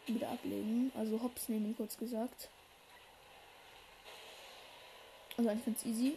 und 0.07 0.15
wieder 0.15 0.31
ablegen. 0.31 0.91
Also 0.97 1.23
Hops 1.23 1.49
nehmen, 1.49 1.77
kurz 1.77 1.97
gesagt. 1.97 2.49
Also 5.37 5.49
eigentlich 5.49 5.67
ganz 5.67 5.87
easy. 5.87 6.17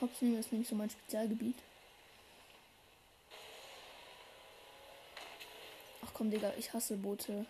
Hops 0.00 0.22
nehmen 0.22 0.38
ist 0.38 0.52
nämlich 0.52 0.68
so 0.68 0.76
mein 0.76 0.90
Spezialgebiet. 0.90 1.56
Ach 6.04 6.10
komm, 6.14 6.30
Digga, 6.30 6.52
ich 6.56 6.72
hasse 6.72 6.96
Boote. 6.96 7.46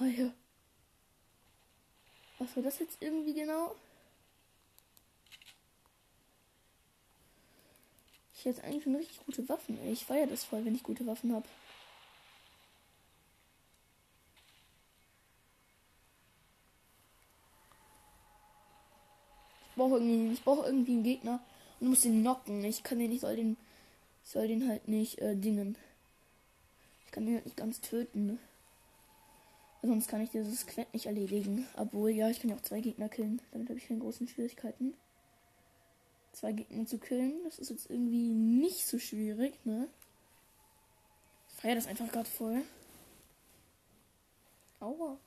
Oh 0.00 0.04
ja. 0.04 0.33
Was 2.54 2.64
das 2.64 2.78
jetzt 2.78 2.96
irgendwie 3.00 3.34
genau? 3.34 3.74
Ich 8.34 8.44
hätte 8.44 8.62
eigentlich 8.64 8.84
schon 8.84 8.94
richtig 8.96 9.24
gute 9.24 9.48
Waffen. 9.48 9.78
Ich 9.88 10.04
feiere 10.04 10.26
das 10.26 10.44
voll, 10.44 10.64
wenn 10.64 10.74
ich 10.74 10.82
gute 10.82 11.06
Waffen 11.06 11.32
habe. 11.34 11.46
brauche 19.76 19.94
irgendwie, 19.94 20.32
ich 20.32 20.42
brauche 20.42 20.66
irgendwie 20.66 20.92
einen 20.92 21.02
Gegner 21.02 21.40
und 21.80 21.88
muss 21.88 22.02
den 22.02 22.20
knocken. 22.20 22.64
Ich 22.64 22.82
kann 22.82 22.98
den 22.98 23.10
nicht, 23.10 23.20
soll 23.20 23.36
den, 23.36 23.56
soll 24.22 24.48
den 24.48 24.68
halt 24.68 24.88
nicht 24.88 25.18
äh, 25.18 25.36
dingen. 25.36 25.76
Ich 27.06 27.12
kann 27.12 27.26
den 27.26 27.34
halt 27.36 27.44
nicht 27.44 27.56
ganz 27.56 27.80
töten. 27.80 28.26
Ne? 28.26 28.38
Sonst 29.86 30.08
kann 30.08 30.22
ich 30.22 30.30
dieses 30.30 30.66
Quent 30.66 30.92
nicht 30.94 31.04
erledigen. 31.04 31.66
Obwohl, 31.76 32.08
ja, 32.08 32.30
ich 32.30 32.40
kann 32.40 32.48
ja 32.48 32.56
auch 32.56 32.62
zwei 32.62 32.80
Gegner 32.80 33.10
killen. 33.10 33.42
Damit 33.52 33.68
habe 33.68 33.78
ich 33.78 33.86
keine 33.86 34.00
großen 34.00 34.26
Schwierigkeiten. 34.26 34.94
Zwei 36.32 36.52
Gegner 36.52 36.86
zu 36.86 36.98
killen, 36.98 37.34
das 37.44 37.58
ist 37.58 37.68
jetzt 37.68 37.90
irgendwie 37.90 38.30
nicht 38.30 38.86
so 38.86 38.98
schwierig, 38.98 39.54
ne? 39.64 39.88
Ich 41.48 41.54
feiere 41.56 41.74
das 41.74 41.86
einfach 41.86 42.10
gerade 42.10 42.28
voll. 42.28 42.62
Aua. 44.80 45.18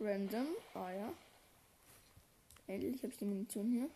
Random. 0.00 0.46
Ah 0.74 0.90
ja. 0.90 1.12
Endlich 2.68 3.02
habe 3.02 3.12
ich 3.12 3.18
die 3.18 3.24
Munition 3.24 3.70
hier. 3.70 3.88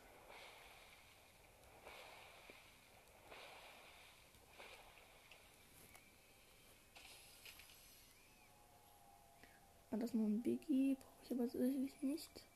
Ah, 9.91 9.97
das 9.99 10.14
noch 10.14 10.25
ein 10.25 10.41
Biggie. 10.41 10.97
Brauche 10.97 11.25
ich 11.25 11.31
aber 11.33 11.49
tatsächlich 11.49 12.03
nicht. 12.03 12.47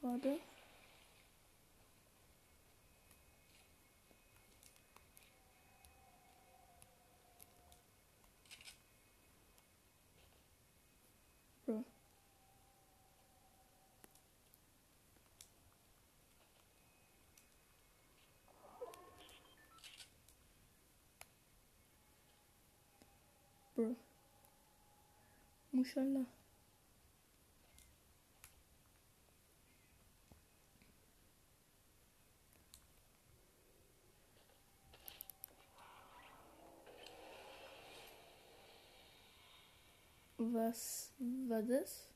Gerade. 0.00 0.38
Bro. 23.76 23.94
Mashallah. 25.70 26.24
Was 40.38 41.12
war 41.18 41.62
das? 41.62 42.08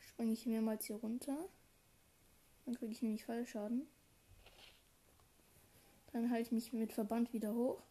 Springe 0.00 0.32
ich 0.32 0.44
mehrmals 0.44 0.84
hier 0.84 0.96
runter. 0.96 1.38
Dann 2.66 2.74
kriege 2.74 2.92
ich 2.92 3.00
nämlich 3.00 3.24
Fallschaden. 3.24 3.86
Dann 6.12 6.30
halte 6.30 6.42
ich 6.42 6.52
mich 6.52 6.72
mit 6.74 6.92
Verband 6.92 7.32
wieder 7.32 7.54
hoch. 7.54 7.82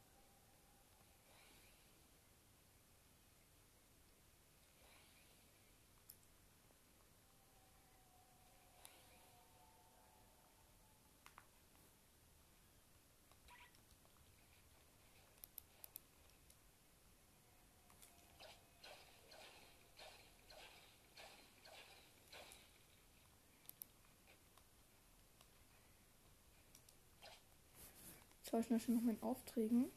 War 28.53 28.59
ich 28.59 28.69
noch 28.69 29.01
meinen 29.01 29.21
Aufträgen. 29.21 29.91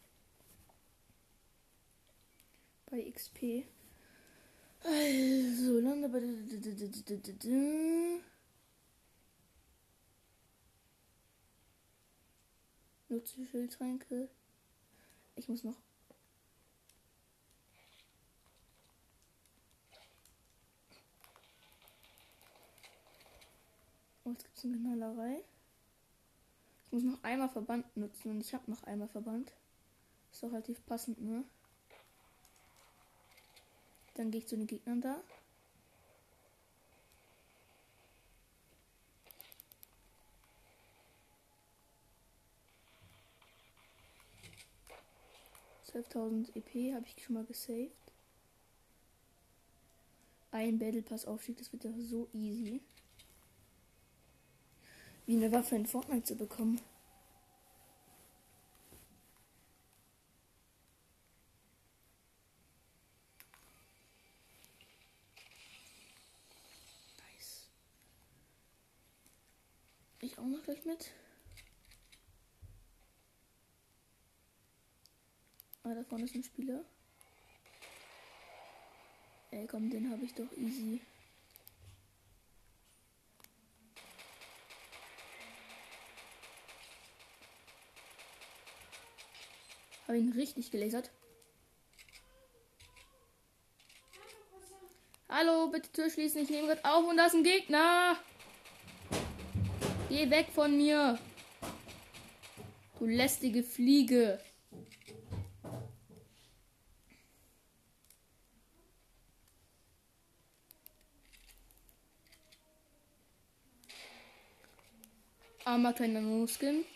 Bei 2.87 3.03
XP. 3.11 3.67
Also, 4.83 5.79
lande 5.81 6.09
bei. 6.09 6.21
Nutze 13.09 13.47
Schildtränke. 13.47 14.29
Ich 15.35 15.49
muss 15.49 15.63
noch. 15.63 15.77
Oh, 24.25 24.31
jetzt 24.31 24.45
gibt 24.45 24.59
es 24.59 24.65
eine 24.65 24.79
Knallerei. 24.79 25.45
Muss 26.97 27.05
noch 27.05 27.23
einmal 27.25 27.51
Verband 27.51 27.95
nutzen 27.95 28.31
und 28.31 28.41
ich 28.41 28.55
habe 28.55 28.71
noch 28.71 28.83
einmal 28.85 29.09
Verband. 29.09 29.53
Ist 30.33 30.43
doch 30.43 30.51
relativ 30.51 30.83
passend, 30.87 31.21
ne? 31.21 31.45
Dann 34.15 34.31
gehe 34.31 34.41
ich 34.41 34.47
zu 34.47 34.57
den 34.57 34.67
Gegnern 34.67 35.03
da. 35.03 35.21
EP 46.55 46.95
habe 46.95 47.05
ich 47.05 47.23
schon 47.23 47.35
mal 47.35 47.45
gesaved. 47.45 47.93
Ein 50.51 50.79
Battle 50.79 51.03
Pass 51.03 51.27
Aufstieg, 51.27 51.59
das 51.59 51.71
wird 51.75 51.85
ja 51.85 51.93
so 51.99 52.31
easy 52.33 52.81
wie 55.27 55.37
eine 55.37 55.53
Waffe 55.53 55.75
in 55.75 55.87
Fortnite 55.87 56.25
zu 56.25 56.37
bekommen. 56.37 56.81
Nice. 67.19 67.69
Ich 70.21 70.39
auch 70.39 70.45
noch 70.45 70.63
gleich 70.63 70.85
mit. 70.85 71.13
Ah, 75.83 75.95
da 75.95 76.03
vorne 76.05 76.25
ist 76.25 76.35
ein 76.35 76.43
Spieler. 76.43 76.85
Ey, 79.51 79.67
komm, 79.67 79.89
den 79.91 80.11
habe 80.11 80.25
ich 80.25 80.35
doch 80.35 80.51
easy. 80.57 81.01
Habe 90.17 90.25
ihn 90.25 90.33
richtig 90.33 90.71
gelasert. 90.71 91.11
Hallo, 95.29 95.69
bitte 95.71 95.93
Tür 95.93 96.09
schließen. 96.09 96.45
Ich 96.45 96.49
nehme 96.49 96.69
gerade 96.69 96.85
auf 96.87 97.07
und 97.07 97.19
das 97.19 97.35
ist 97.35 97.41
ein 97.41 97.45
Gegner. 97.45 98.17
Geh 100.09 100.31
weg 100.31 100.47
von 100.55 100.75
mir. 100.75 101.19
Du 102.99 103.05
lästige 103.05 103.63
Fliege. 103.63 104.41
Armer 115.67 115.93
kleiner 115.93 116.23
Muskeln. 116.23 116.87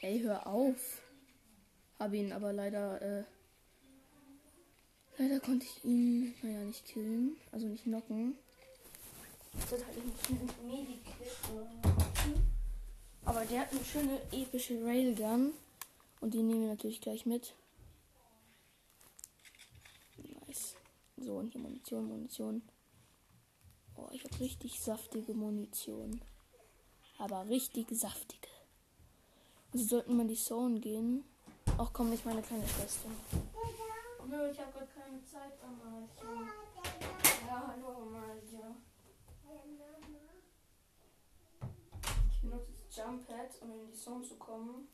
Ey, 0.00 0.18
hör 0.18 0.48
auf. 0.48 1.03
Habe 2.04 2.18
ihn 2.18 2.32
aber 2.32 2.52
leider, 2.52 3.00
äh, 3.00 3.24
leider 5.16 5.40
konnte 5.40 5.64
ich 5.64 5.82
ihn, 5.86 6.34
naja, 6.42 6.58
nicht 6.58 6.84
killen, 6.84 7.34
also 7.50 7.66
nicht 7.66 7.84
knocken. 7.84 8.36
Das 9.54 9.80
ich 9.80 10.30
nicht 10.30 10.62
Medikit 10.66 11.14
Aber 13.24 13.46
der 13.46 13.60
hat 13.62 13.72
eine 13.72 13.82
schöne 13.82 14.20
epische 14.32 14.84
Railgun. 14.84 15.54
Und 16.20 16.34
die 16.34 16.42
nehmen 16.42 16.64
wir 16.64 16.68
natürlich 16.68 17.00
gleich 17.00 17.24
mit. 17.24 17.54
Nice. 20.46 20.76
So, 21.16 21.36
und 21.36 21.52
hier 21.52 21.62
Munition, 21.62 22.06
Munition. 22.06 22.60
Oh, 23.96 24.10
ich 24.12 24.22
habe 24.24 24.40
richtig 24.40 24.78
saftige 24.78 25.32
Munition. 25.32 26.20
Aber 27.16 27.48
richtig 27.48 27.86
saftige. 27.92 28.48
Also 29.72 29.86
sollten 29.86 30.16
wir 30.16 30.22
in 30.22 30.28
die 30.28 30.34
Zone 30.34 30.80
gehen, 30.80 31.24
Ach 31.76 31.90
komm, 31.92 32.10
nicht 32.10 32.24
meine 32.24 32.40
kleine 32.40 32.66
Schwester. 32.68 33.08
Nö, 34.28 34.50
ich 34.50 34.60
habe 34.60 34.72
gerade 34.72 34.86
keine 34.94 35.24
Zeit, 35.24 35.52
Amalja. 35.62 36.08
Ja, 37.48 37.66
hallo, 37.66 38.02
Amalja. 38.02 38.76
Ich 42.30 42.40
benutze 42.40 42.72
das 42.72 42.96
Jump 42.96 43.26
Pad, 43.26 43.50
um 43.60 43.72
in 43.72 43.86
die 43.86 43.94
Zone 43.94 44.24
zu 44.24 44.36
kommen. 44.36 44.88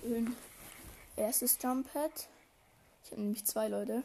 Schön. 0.00 0.36
Erstes 1.16 1.58
Jump 1.62 1.90
Pad. 1.92 2.28
Ich 3.04 3.10
habe 3.12 3.22
nämlich 3.22 3.46
zwei 3.46 3.68
Leute. 3.68 4.04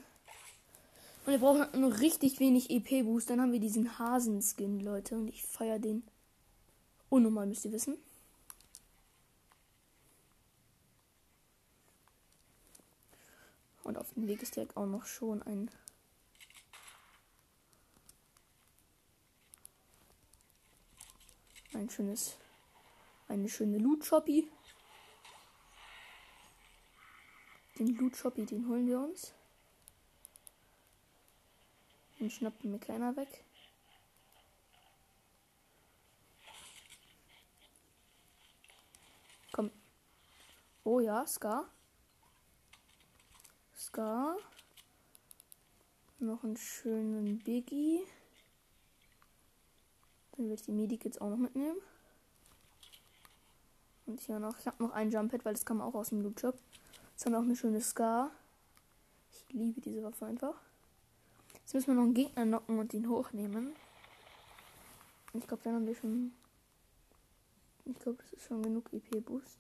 Und 1.26 1.32
wir 1.32 1.40
brauchen 1.40 1.80
nur 1.80 2.00
richtig 2.00 2.42
wenig 2.42 2.70
EP-Boost. 2.70 3.30
Dann 3.30 3.40
haben 3.40 3.54
wir 3.54 3.60
diesen 3.62 3.98
Hasenskin, 3.98 4.82
Leute. 4.82 5.16
Und 5.16 5.30
ich 5.30 5.44
feiere 5.44 5.80
den. 5.80 6.04
Unnormal, 7.10 7.46
müsst 7.46 7.64
ihr 7.64 7.72
wissen. 7.72 7.98
Und 13.84 13.98
auf 13.98 14.14
dem 14.14 14.28
Weg 14.28 14.42
ist 14.42 14.56
direkt 14.56 14.76
auch 14.76 14.86
noch 14.86 15.06
schon 15.06 15.42
ein. 15.44 15.72
Ein 21.74 21.90
schönes. 21.90 22.38
Eine 23.30 23.48
schöne 23.48 23.78
Loot-Shoppy. 23.78 24.50
Den 27.80 27.96
Loot-Shoppy, 27.96 28.46
den 28.46 28.68
holen 28.68 28.88
wir 28.88 29.00
uns. 29.00 29.34
Den 32.24 32.32
schnappt 32.32 32.64
mir 32.64 32.80
keiner 32.80 33.18
weg. 33.18 33.44
Komm. 39.52 39.70
Oh 40.86 41.02
ja, 41.02 41.28
Scar. 41.28 41.70
Scar. 43.78 44.38
Noch 46.20 46.46
einen 46.46 46.56
schönen 46.56 47.40
Biggie. 47.40 48.00
Dann 50.32 50.46
will 50.46 50.54
ich 50.54 50.62
die 50.62 50.72
Medikits 50.72 51.18
auch 51.18 51.30
noch 51.30 51.36
mitnehmen. 51.36 51.82
Und 54.06 54.22
hier 54.22 54.40
noch. 54.40 54.58
Ich 54.60 54.68
habe 54.68 54.82
noch 54.82 54.94
ein 54.94 55.12
Jump 55.12 55.30
Pad, 55.30 55.44
weil 55.44 55.56
das 55.56 55.66
kam 55.66 55.82
auch 55.82 55.94
aus 55.94 56.08
dem 56.08 56.22
Loot 56.22 56.40
Shop. 56.40 56.58
Jetzt 57.12 57.26
haben 57.26 57.34
wir 57.34 57.40
auch 57.40 57.44
eine 57.44 57.58
schöne 57.58 57.82
Scar. 57.82 58.32
Ich 59.30 59.44
liebe 59.50 59.82
diese 59.82 60.04
Waffe 60.04 60.26
einfach. 60.26 60.56
Jetzt 61.64 61.74
müssen 61.74 61.88
wir 61.88 61.94
noch 61.96 62.04
einen 62.04 62.14
Gegner 62.14 62.46
knocken 62.46 62.78
und 62.78 62.94
ihn 62.94 63.10
hochnehmen. 63.10 63.74
Ich 65.34 65.48
glaube, 65.48 65.64
dann 65.64 65.76
haben 65.76 65.88
wir 65.88 65.96
schon. 65.96 66.34
Ich 67.86 67.98
glaube, 68.00 68.20
das 68.22 68.34
ist 68.34 68.44
schon 68.44 68.62
genug 68.62 68.92
EP-Boost. 68.94 69.58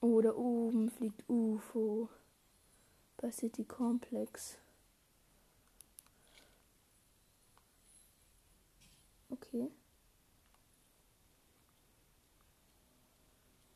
Oh, 0.00 0.20
da 0.20 0.34
oben 0.34 0.90
fliegt 0.90 1.28
UFO. 1.28 2.08
Bei 3.18 3.30
City 3.30 3.64
Complex. 3.64 4.58
Okay. 9.30 9.70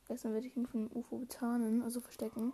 Erstmal 0.09 0.35
werde 0.35 0.47
ich 0.47 0.57
ihn 0.57 0.67
von 0.67 0.89
dem 0.89 0.97
UFO 0.97 1.19
betarnen, 1.19 1.83
also 1.83 2.01
verstecken. 2.01 2.53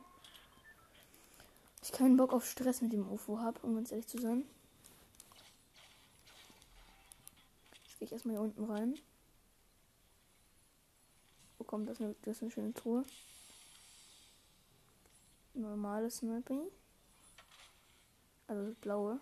Ich 1.85 1.93
keinen 1.93 2.17
Bock 2.17 2.33
auf 2.33 2.47
Stress 2.47 2.81
mit 2.81 2.93
dem 2.93 3.11
UFO 3.11 3.41
habe, 3.41 3.61
um 3.61 3.75
ganz 3.75 3.93
ehrlich 3.93 4.07
zu 4.07 4.19
sein. 4.19 4.45
Jetzt 7.85 7.99
gehe 7.99 8.07
ich 8.07 8.13
erstmal 8.13 8.37
hier 8.37 8.43
unten 8.43 8.65
rein. 8.65 8.99
Wo 11.59 11.65
kommt 11.65 11.89
das? 11.89 11.99
Das 11.99 12.37
ist 12.37 12.43
eine 12.43 12.51
schöne 12.51 12.73
Truhe. 12.73 13.05
Normales 15.53 16.17
Sniper. 16.19 16.63
Also 18.47 18.75
blaue. 18.81 19.21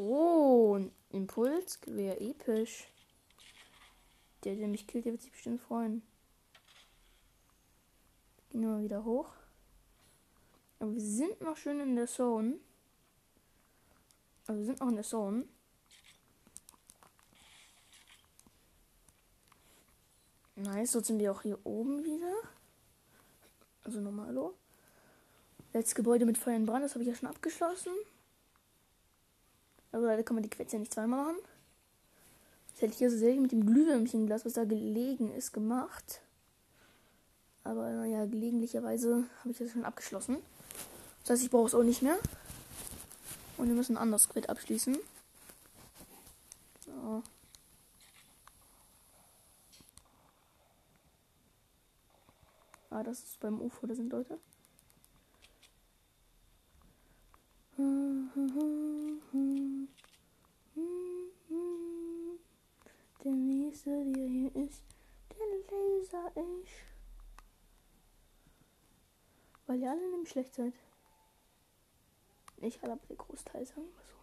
Oh, 0.00 0.76
ein 0.76 0.92
Impulsgewehr, 1.10 2.22
episch. 2.22 2.86
Der, 4.44 4.54
der 4.54 4.68
mich 4.68 4.86
killt, 4.86 5.06
der 5.06 5.12
wird 5.12 5.22
sich 5.22 5.32
bestimmt 5.32 5.60
freuen. 5.60 6.02
Gehen 8.50 8.60
wir 8.60 8.68
mal 8.68 8.84
wieder 8.84 9.04
hoch. 9.04 9.28
Aber 10.78 10.94
wir 10.94 11.00
sind 11.00 11.40
noch 11.40 11.56
schön 11.56 11.80
in 11.80 11.96
der 11.96 12.06
Zone. 12.06 12.60
Also 14.46 14.60
wir 14.60 14.66
sind 14.66 14.78
noch 14.78 14.88
in 14.88 14.94
der 14.94 15.04
Zone. 15.04 15.48
Nice, 20.54 20.92
so 20.92 21.00
sind 21.00 21.18
wir 21.18 21.32
auch 21.32 21.42
hier 21.42 21.58
oben 21.66 22.04
wieder. 22.04 22.36
Also 23.82 24.00
normalo. 24.00 24.54
Letztes 25.72 25.96
Gebäude 25.96 26.24
mit 26.24 26.38
Feuer 26.38 26.54
und 26.54 26.66
Brand, 26.66 26.84
das 26.84 26.94
habe 26.94 27.02
ich 27.02 27.08
ja 27.08 27.16
schon 27.16 27.28
abgeschlossen. 27.28 27.94
Also 29.92 30.06
leider 30.06 30.22
kann 30.22 30.34
man 30.34 30.42
die 30.42 30.50
Quetze 30.50 30.76
ja 30.76 30.80
nicht 30.80 30.92
zweimal 30.92 31.24
machen. 31.24 31.36
Das 32.72 32.82
hätte 32.82 32.94
ich 32.94 33.00
ja 33.00 33.10
so 33.10 33.18
selten 33.18 33.42
mit 33.42 33.52
dem 33.52 33.66
Glühwürmchenglas, 33.66 34.44
was 34.44 34.52
da 34.52 34.64
gelegen 34.64 35.32
ist, 35.34 35.52
gemacht. 35.52 36.20
Aber 37.64 37.90
naja, 37.90 38.24
gelegentlicherweise 38.26 39.24
habe 39.40 39.50
ich 39.50 39.58
das 39.58 39.72
schon 39.72 39.84
abgeschlossen. 39.84 40.36
Das 41.22 41.30
heißt, 41.30 41.42
ich 41.42 41.50
brauche 41.50 41.66
es 41.66 41.74
auch 41.74 41.82
nicht 41.82 42.02
mehr. 42.02 42.18
Und 43.56 43.68
wir 43.68 43.74
müssen 43.74 43.96
ein 43.96 44.02
anderes 44.02 44.28
Quid 44.28 44.48
abschließen. 44.48 44.96
So. 46.84 47.22
Ah, 52.90 53.02
das 53.02 53.18
ist 53.18 53.40
beim 53.40 53.60
UFO, 53.60 53.86
da 53.86 53.94
sind 53.94 54.10
Leute. 54.10 54.38
Der 57.78 57.86
nächste, 63.32 64.04
der 64.04 64.26
hier 64.26 64.56
ist, 64.56 64.82
der 65.30 65.46
Laser 65.70 66.32
ich. 66.34 66.70
Weil 69.68 69.80
ihr 69.80 69.90
alle 69.92 70.10
nämlich 70.10 70.28
schlecht 70.28 70.56
seid. 70.56 70.72
Nicht 72.56 72.82
alle, 72.82 72.94
aber 72.94 73.06
der 73.06 73.16
Großteil, 73.16 73.64
sagen 73.64 73.86
wir 73.94 74.02
so. 74.02 74.16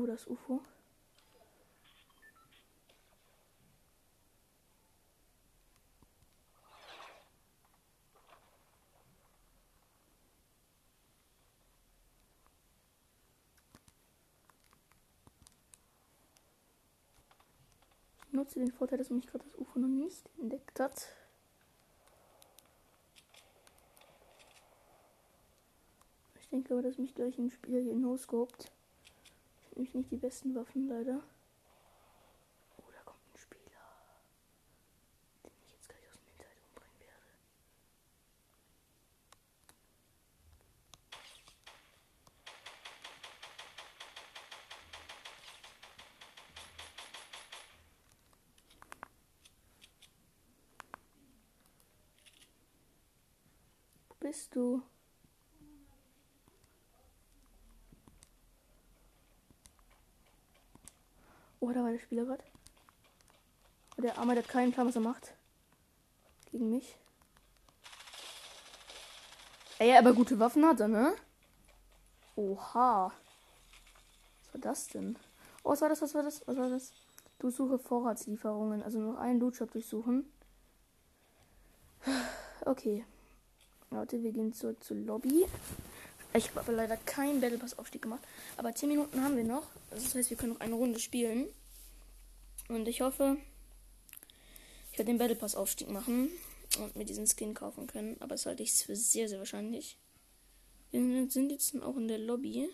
Oh, 0.00 0.06
das 0.06 0.28
UFO. 0.28 0.60
Nutze 18.48 18.60
den 18.60 18.72
Vorteil, 18.72 18.96
dass 18.96 19.10
mich 19.10 19.26
gerade 19.26 19.44
das 19.44 19.58
UFO 19.58 19.78
noch 19.78 19.88
nicht 19.88 20.24
entdeckt 20.38 20.80
hat. 20.80 21.08
Ich 26.40 26.48
denke 26.48 26.72
aber, 26.72 26.82
dass 26.82 26.96
mich 26.96 27.14
gleich 27.14 27.36
ein 27.36 27.50
Spieler 27.50 27.80
hier 27.80 27.94
no-scoped. 27.94 28.72
Ich 29.60 29.66
habe 29.66 29.74
nämlich 29.74 29.94
nicht 29.94 30.10
die 30.10 30.16
besten 30.16 30.54
Waffen, 30.54 30.88
leider. 30.88 31.22
Oh, 32.78 32.90
da 32.90 33.02
kommt 33.04 33.20
ein 33.34 33.36
Spieler. 33.36 33.60
Den 35.44 35.52
ich 35.66 35.72
jetzt 35.72 35.90
gleich 35.90 36.08
aus 36.08 36.16
dem 36.16 36.28
Hinterhalt 36.28 36.58
umbringen 36.70 37.00
werde. 37.00 37.18
Wo 54.08 54.14
bist 54.38 54.54
du? 54.54 54.80
Oh, 61.58 61.72
da 61.72 61.82
war 61.82 61.90
der 61.90 61.98
Spieler 61.98 62.24
gerade. 62.24 62.44
Oh, 63.96 64.02
der 64.02 64.16
Arme 64.16 64.34
der 64.34 64.44
hat 64.44 64.50
keinen 64.50 64.70
Plan, 64.70 64.86
was 64.86 64.94
er 64.94 65.00
macht. 65.00 65.34
Gegen 66.52 66.70
mich. 66.70 66.96
Ey, 69.80 69.96
aber 69.96 70.12
gute 70.12 70.38
Waffen 70.38 70.64
hat 70.64 70.78
er, 70.78 70.86
ne? 70.86 71.16
Oha. 72.36 73.06
Was 74.44 74.54
war 74.54 74.60
das 74.60 74.86
denn? 74.86 75.18
Oh, 75.64 75.70
was 75.70 75.80
war 75.80 75.88
das? 75.88 76.00
Was 76.00 76.14
war 76.14 76.22
das? 76.22 76.46
Was 76.46 76.56
war 76.56 76.70
das? 76.70 76.92
Du 77.40 77.50
suche 77.50 77.80
Vorratslieferungen. 77.80 78.84
Also 78.84 79.00
noch 79.00 79.18
einen 79.18 79.40
Lootshop 79.40 79.72
durchsuchen. 79.72 80.32
Okay. 82.64 83.04
Warte, 83.90 84.22
wir 84.22 84.32
gehen 84.32 84.52
zurück 84.52 84.82
zur 84.84 84.98
Lobby. 84.98 85.46
Ich 86.34 86.50
habe 86.50 86.60
aber 86.60 86.72
leider 86.72 86.96
keinen 86.98 87.40
Battle 87.40 87.58
Pass 87.58 87.78
Aufstieg 87.78 88.02
gemacht. 88.02 88.22
Aber 88.56 88.74
10 88.74 88.88
Minuten 88.88 89.22
haben 89.22 89.36
wir 89.36 89.44
noch. 89.44 89.66
Das 89.90 90.14
heißt, 90.14 90.28
wir 90.28 90.36
können 90.36 90.52
noch 90.52 90.60
eine 90.60 90.74
Runde 90.74 91.00
spielen. 91.00 91.46
Und 92.68 92.86
ich 92.86 93.00
hoffe, 93.00 93.38
ich 94.92 94.98
werde 94.98 95.10
den 95.10 95.18
Battle 95.18 95.36
Pass 95.36 95.54
Aufstieg 95.54 95.88
machen 95.88 96.28
und 96.78 96.96
mir 96.96 97.06
diesen 97.06 97.26
Skin 97.26 97.54
kaufen 97.54 97.86
können. 97.86 98.16
Aber 98.20 98.34
das 98.34 98.44
halte 98.44 98.62
ich 98.62 98.72
für 98.74 98.94
sehr, 98.94 99.28
sehr 99.28 99.38
wahrscheinlich. 99.38 99.96
Wir 100.90 101.30
sind 101.30 101.50
jetzt 101.50 101.80
auch 101.82 101.96
in 101.96 102.08
der 102.08 102.18
Lobby. 102.18 102.68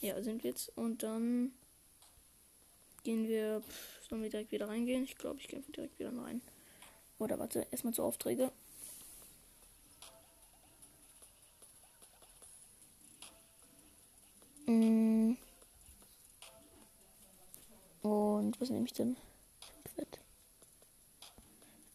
Ja, 0.00 0.22
sind 0.22 0.44
wir 0.44 0.50
jetzt. 0.50 0.76
Und 0.76 1.02
dann 1.02 1.52
gehen 3.02 3.26
wir. 3.26 3.62
Pff, 3.62 4.08
sollen 4.08 4.22
wir 4.22 4.30
direkt 4.30 4.52
wieder 4.52 4.68
reingehen? 4.68 5.04
Ich 5.04 5.16
glaube, 5.16 5.40
ich 5.40 5.48
gehe 5.48 5.60
direkt 5.60 5.98
wieder 5.98 6.16
rein. 6.16 6.40
Oder 7.18 7.38
warte, 7.38 7.66
erstmal 7.70 7.94
zu 7.94 8.02
Aufträge. 8.02 8.52
Und 14.66 15.36
was 18.60 18.70
nehme 18.70 18.86
ich 18.86 18.92
denn? 18.92 19.16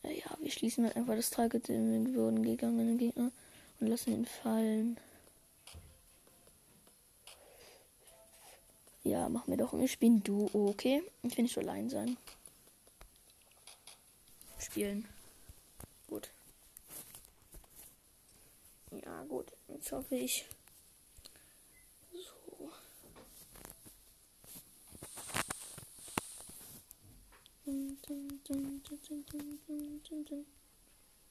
Äh, 0.03 0.19
ja, 0.19 0.37
wir 0.39 0.51
schließen 0.51 0.85
halt 0.85 0.95
einfach 0.95 1.15
das 1.15 1.29
Target 1.29 1.67
den 1.67 2.15
wurden 2.15 2.43
gegangenen 2.43 2.97
Gegner 2.97 3.31
und 3.79 3.87
lassen 3.87 4.13
ihn 4.13 4.25
fallen. 4.25 4.97
Ja, 9.03 9.29
mach 9.29 9.47
mir 9.47 9.57
doch 9.57 9.73
ein 9.73 9.87
Spiel 9.87 10.19
Duo, 10.19 10.49
okay? 10.53 11.01
Ich 11.23 11.37
will 11.37 11.43
nicht 11.43 11.53
so 11.53 11.61
allein 11.61 11.89
sein. 11.89 12.17
Spielen. 14.59 15.07
Gut. 16.07 16.29
Ja, 18.91 19.23
gut. 19.23 19.51
Jetzt 19.69 19.91
hoffe 19.91 20.15
ich. 20.15 20.45
So. 22.11 22.69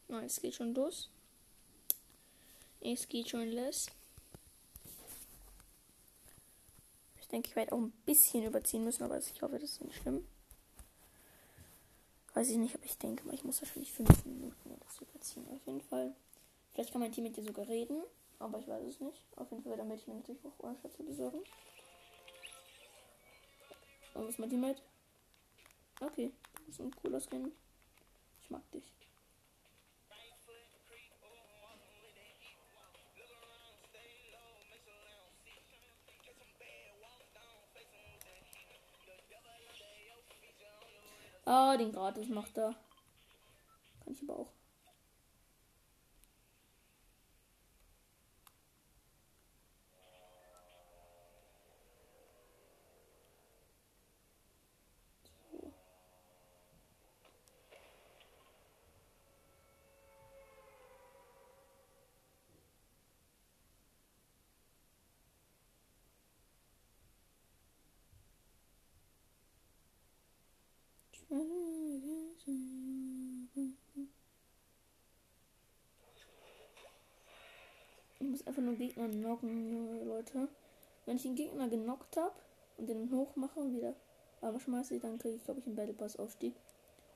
Na, 0.09 0.22
es 0.22 0.39
geht 0.39 0.55
schon 0.55 0.74
los. 0.74 1.09
Es 2.80 3.09
geht 3.09 3.30
schon 3.30 3.51
los. 3.53 3.87
Ich 7.18 7.28
denke, 7.28 7.49
ich 7.49 7.57
werde 7.57 7.72
auch 7.72 7.78
ein 7.78 7.91
bisschen 8.05 8.45
überziehen 8.45 8.84
müssen, 8.84 9.05
aber 9.05 9.18
ich 9.18 9.41
hoffe, 9.41 9.59
das 9.59 9.70
ist 9.70 9.80
nicht 9.80 9.97
schlimm. 9.97 10.26
Weiß 12.34 12.51
ich 12.51 12.59
nicht, 12.59 12.74
aber 12.74 12.84
ich 12.84 12.99
denke 12.99 13.26
mal, 13.26 13.34
ich 13.34 13.45
muss 13.45 13.62
wahrscheinlich 13.62 13.93
fünf 13.93 14.26
Minuten 14.26 14.78
das 14.80 15.01
überziehen. 15.01 15.49
Auf 15.49 15.66
jeden 15.66 15.80
Fall. 15.80 16.14
Vielleicht 16.74 16.93
kann 16.93 17.01
mein 17.01 17.12
Team 17.12 17.24
mit 17.24 17.37
dir 17.39 17.45
sogar 17.45 17.66
reden, 17.66 18.03
aber 18.39 18.59
ich 18.59 18.68
weiß 18.68 18.84
es 18.84 19.01
nicht. 19.01 19.24
Auf 19.37 19.51
jeden 19.51 19.62
Fall, 19.62 19.78
werde 19.78 19.95
ich 19.95 20.07
mir 20.07 20.16
natürlich 20.16 20.45
auch 20.45 20.62
Ohrenschätze 20.62 21.03
besorgen. 21.03 21.39
Und 24.12 24.24
was 24.24 24.30
ist 24.32 24.39
mein 24.39 24.51
Teammate? 24.51 24.82
Okay, 26.01 26.32
das 26.66 26.68
ist 26.68 26.80
ein 26.80 26.94
cooler 26.94 27.20
Skin. 27.20 27.53
Ich 28.42 28.51
mag 28.51 28.62
dich. 28.70 28.92
Ah, 41.49 41.76
den 41.76 41.92
gratis 41.92 42.28
macht 42.28 42.59
er. 42.59 42.74
Kann 44.05 44.12
ich 44.12 44.22
aber 44.22 44.40
auch. 44.40 44.53
Ich 78.18 78.26
muss 78.37 78.47
einfach 78.47 78.62
nur 78.62 78.74
Gegner 78.74 79.09
knocken, 79.09 80.07
Leute. 80.07 80.49
Wenn 81.07 81.16
ich 81.16 81.22
den 81.22 81.37
Gegner 81.37 81.68
genockt 81.68 82.18
habe 82.18 82.34
und 82.76 82.87
den 82.87 83.11
hochmache 83.11 83.59
und 83.59 83.74
wieder 83.74 83.95
aber 84.43 84.61
schmeiße, 84.61 85.01
dann 85.01 85.18
kriege 85.18 85.37
ich, 85.37 85.45
glaube 85.45 85.61
ich, 85.61 85.66
einen 85.66 85.76
Battle 85.76 85.95
Pass 85.95 86.16
Aufstieg. 86.16 86.55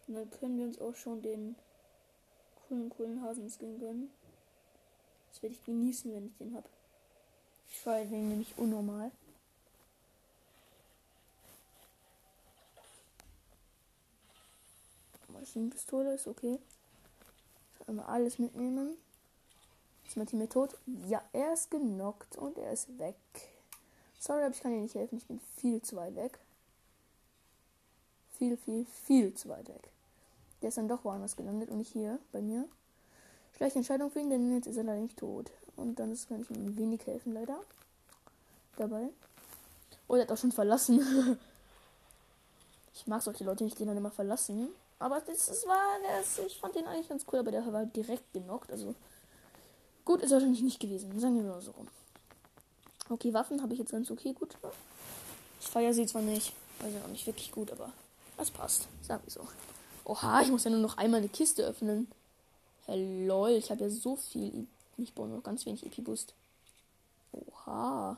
Und 0.08 0.14
dann 0.14 0.30
können 0.30 0.56
wir 0.56 0.64
uns 0.64 0.80
auch 0.80 0.94
schon 0.96 1.20
den 1.20 1.56
coolen, 2.66 2.88
coolen 2.88 3.22
Hasenskin 3.22 3.78
gönnen. 3.78 4.10
Das 5.30 5.42
werde 5.42 5.54
ich 5.54 5.64
genießen, 5.64 6.12
wenn 6.14 6.26
ich 6.26 6.36
den 6.38 6.54
habe. 6.54 6.68
Ich 7.68 7.78
feiere 7.78 8.06
den 8.06 8.30
nämlich 8.30 8.56
unnormal. 8.56 9.12
Maschinenpistole 15.28 16.14
ist 16.14 16.26
okay. 16.26 16.58
Einmal 17.86 18.06
alles 18.06 18.38
mitnehmen. 18.38 18.96
Ist 20.10 20.16
mein 20.16 20.26
Team 20.26 20.48
tot? 20.48 20.76
Ja, 21.06 21.22
er 21.32 21.52
ist 21.52 21.70
genockt 21.70 22.36
und 22.36 22.58
er 22.58 22.72
ist 22.72 22.98
weg. 22.98 23.14
Sorry, 24.18 24.42
aber 24.42 24.52
ich 24.52 24.60
kann 24.60 24.72
dir 24.72 24.80
nicht 24.80 24.96
helfen. 24.96 25.18
Ich 25.18 25.26
bin 25.26 25.38
viel 25.56 25.80
zu 25.82 25.94
weit 25.94 26.16
weg. 26.16 26.40
Viel, 28.36 28.56
viel, 28.56 28.86
viel 28.86 29.32
zu 29.34 29.48
weit 29.48 29.68
weg. 29.68 29.88
Der 30.62 30.70
ist 30.70 30.78
dann 30.78 30.88
doch 30.88 31.04
woanders 31.04 31.36
gelandet 31.36 31.70
und 31.70 31.78
nicht 31.78 31.92
hier 31.92 32.18
bei 32.32 32.42
mir. 32.42 32.68
Schlechte 33.56 33.78
Entscheidung 33.78 34.10
für 34.10 34.18
ihn, 34.18 34.30
denn 34.30 34.52
jetzt 34.52 34.66
ist 34.66 34.78
er 34.78 34.82
leider 34.82 35.00
nicht 35.00 35.16
tot. 35.16 35.52
Und 35.76 36.00
dann 36.00 36.10
ist, 36.10 36.28
kann 36.28 36.40
ich 36.40 36.50
ihm 36.50 36.76
wenig 36.76 37.06
helfen, 37.06 37.32
leider. 37.32 37.60
Dabei. 38.78 39.10
Oh, 40.08 40.16
er 40.16 40.22
hat 40.22 40.32
auch 40.32 40.36
schon 40.36 40.50
verlassen. 40.50 41.38
ich 42.94 43.06
mag 43.06 43.22
solche 43.22 43.44
Leute 43.44 43.62
nicht, 43.62 43.78
die 43.78 43.84
dann 43.84 43.96
immer 43.96 44.10
verlassen. 44.10 44.70
Aber 44.98 45.20
das, 45.20 45.46
das 45.46 45.64
war, 45.68 45.86
das, 46.18 46.40
ich 46.44 46.58
fand 46.58 46.74
den 46.74 46.88
eigentlich 46.88 47.08
ganz 47.08 47.24
cool, 47.32 47.38
aber 47.38 47.52
der 47.52 47.72
war 47.72 47.86
direkt 47.86 48.32
genockt. 48.32 48.72
Also 48.72 48.96
gut 50.10 50.22
ist 50.22 50.32
wahrscheinlich 50.32 50.62
nicht 50.62 50.80
gewesen. 50.80 51.20
Sagen 51.20 51.36
wir 51.36 51.44
mal 51.44 51.62
so 51.62 51.70
rum. 51.70 51.86
Okay, 53.08 53.32
Waffen 53.32 53.62
habe 53.62 53.74
ich 53.74 53.78
jetzt 53.78 53.92
ganz 53.92 54.10
okay 54.10 54.32
gut. 54.32 54.56
Ich 55.60 55.68
feiere 55.68 55.94
sie 55.94 56.04
zwar 56.04 56.22
nicht, 56.22 56.52
also 56.82 56.98
auch 56.98 57.08
nicht 57.08 57.28
wirklich 57.28 57.52
gut, 57.52 57.70
aber 57.70 57.92
das 58.36 58.50
passt. 58.50 58.88
Sagen 59.02 59.22
wir 59.24 59.30
so. 59.30 59.46
Oha, 60.04 60.42
ich 60.42 60.50
muss 60.50 60.64
ja 60.64 60.70
nur 60.72 60.80
noch 60.80 60.96
einmal 60.96 61.20
eine 61.20 61.28
Kiste 61.28 61.62
öffnen. 61.62 62.08
Hey, 62.86 63.24
lol, 63.24 63.50
ich 63.50 63.70
habe 63.70 63.84
ja 63.84 63.90
so 63.90 64.16
viel. 64.16 64.66
Ich 64.96 65.14
brauche 65.14 65.28
noch 65.28 65.44
ganz 65.44 65.64
wenig 65.64 65.86
EP-Boost. 65.86 66.34
Oha. 67.30 68.16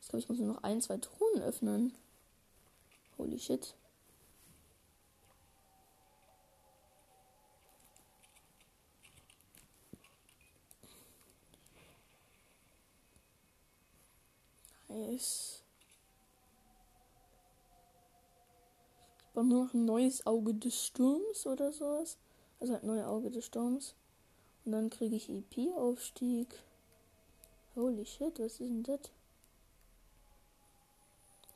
Ich 0.00 0.08
glaube, 0.10 0.20
ich 0.20 0.28
muss 0.28 0.38
nur 0.38 0.54
noch 0.54 0.62
ein, 0.62 0.80
zwei 0.80 0.98
Truhen 0.98 1.42
öffnen. 1.42 1.92
Holy 3.18 3.40
shit. 3.40 3.74
Nice. 14.98 15.62
Ich 19.18 19.32
brauche 19.32 19.46
nur 19.46 19.64
noch 19.64 19.74
ein 19.74 19.84
neues 19.84 20.26
Auge 20.26 20.54
des 20.54 20.86
Sturms 20.86 21.46
oder 21.46 21.72
sowas. 21.72 22.16
Also 22.60 22.74
ein 22.74 22.86
neues 22.86 23.06
Auge 23.06 23.30
des 23.30 23.44
Sturms. 23.44 23.94
Und 24.64 24.72
dann 24.72 24.90
kriege 24.90 25.16
ich 25.16 25.28
EP-Aufstieg. 25.28 26.48
Holy 27.76 28.04
shit, 28.04 28.38
was 28.40 28.52
ist 28.52 28.60
denn 28.60 28.82
das? 28.82 29.10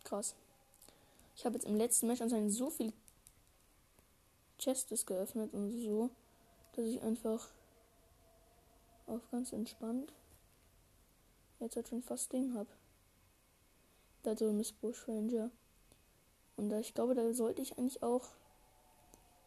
krass. 0.05 0.35
Ich 1.35 1.47
habe 1.47 1.55
jetzt 1.55 1.65
im 1.65 1.77
letzten 1.77 2.07
Match 2.07 2.21
anscheinend 2.21 2.53
so 2.53 2.69
viel 2.69 2.93
Chests 4.59 5.07
geöffnet 5.07 5.55
und 5.55 5.73
so, 5.81 6.11
dass 6.75 6.87
ich 6.87 7.01
einfach 7.01 7.49
auf 9.07 9.23
ganz 9.31 9.53
entspannt 9.53 10.13
jetzt 11.61 11.77
halt 11.77 11.89
schon 11.89 12.03
fast 12.03 12.33
Ding 12.33 12.55
habe. 12.55 12.69
Da 14.23 14.37
so 14.37 14.53
Miss 14.53 14.73
Bush 14.73 15.09
Ranger. 15.09 15.51
Und 16.57 16.69
da 16.71 16.79
ich 16.79 16.95
glaube, 16.95 17.15
da 17.15 17.33
sollte 17.33 17.63
ich 17.63 17.77
eigentlich 17.79 18.03
auch 18.03 18.29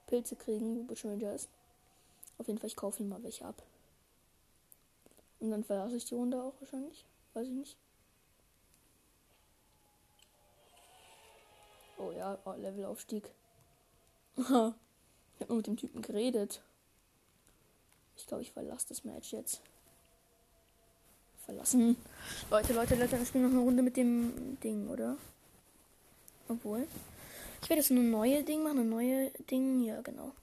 Pilze 0.08 0.36
kriegen, 0.36 0.78
wo 0.78 0.84
Bush 0.84 1.06
Ranger 1.06 1.34
ist. 1.34 1.50
Auf 2.38 2.48
jeden 2.48 2.60
Fall, 2.60 2.68
ich 2.68 2.76
kaufe 2.76 3.02
ihm 3.02 3.10
mal 3.10 3.24
welche 3.24 3.46
ab. 3.46 3.64
Und 5.40 5.52
dann 5.52 5.64
verlasse 5.64 5.96
ich 5.96 6.06
die 6.06 6.16
Runde 6.16 6.42
auch 6.42 6.54
wahrscheinlich. 6.60 7.06
Weiß 7.34 7.48
ich 7.48 7.54
nicht. 7.54 7.78
Oh 11.98 12.12
ja, 12.12 12.38
oh, 12.46 12.54
Levelaufstieg. 12.54 13.32
ich 14.38 14.50
habe 14.50 14.76
nur 15.48 15.58
mit 15.58 15.68
dem 15.68 15.78
Typen 15.78 16.02
geredet. 16.02 16.62
Ich 18.18 18.28
glaube, 18.28 18.44
ich 18.44 18.52
verlasse 18.52 18.88
das 18.90 19.04
Match 19.04 19.32
jetzt. 19.32 19.62
Verlassen. 21.46 21.96
Leute, 22.50 22.74
Leute, 22.74 22.96
Leute, 22.96 23.18
ich 23.22 23.28
spiele 23.28 23.46
noch 23.46 23.52
eine 23.52 23.62
Runde 23.62 23.84
mit 23.84 23.98
dem 23.98 24.58
Ding, 24.64 24.88
oder? 24.88 25.18
Obwohl. 26.48 26.88
Ich 27.62 27.70
werde 27.70 27.82
jetzt 27.82 27.92
eine 27.92 28.02
neue 28.02 28.44
Ding 28.44 28.64
machen, 28.64 28.80
eine 28.80 28.90
neue 28.90 29.32
Ding. 29.50 29.84
Ja, 29.84 30.02
genau. 30.02 30.32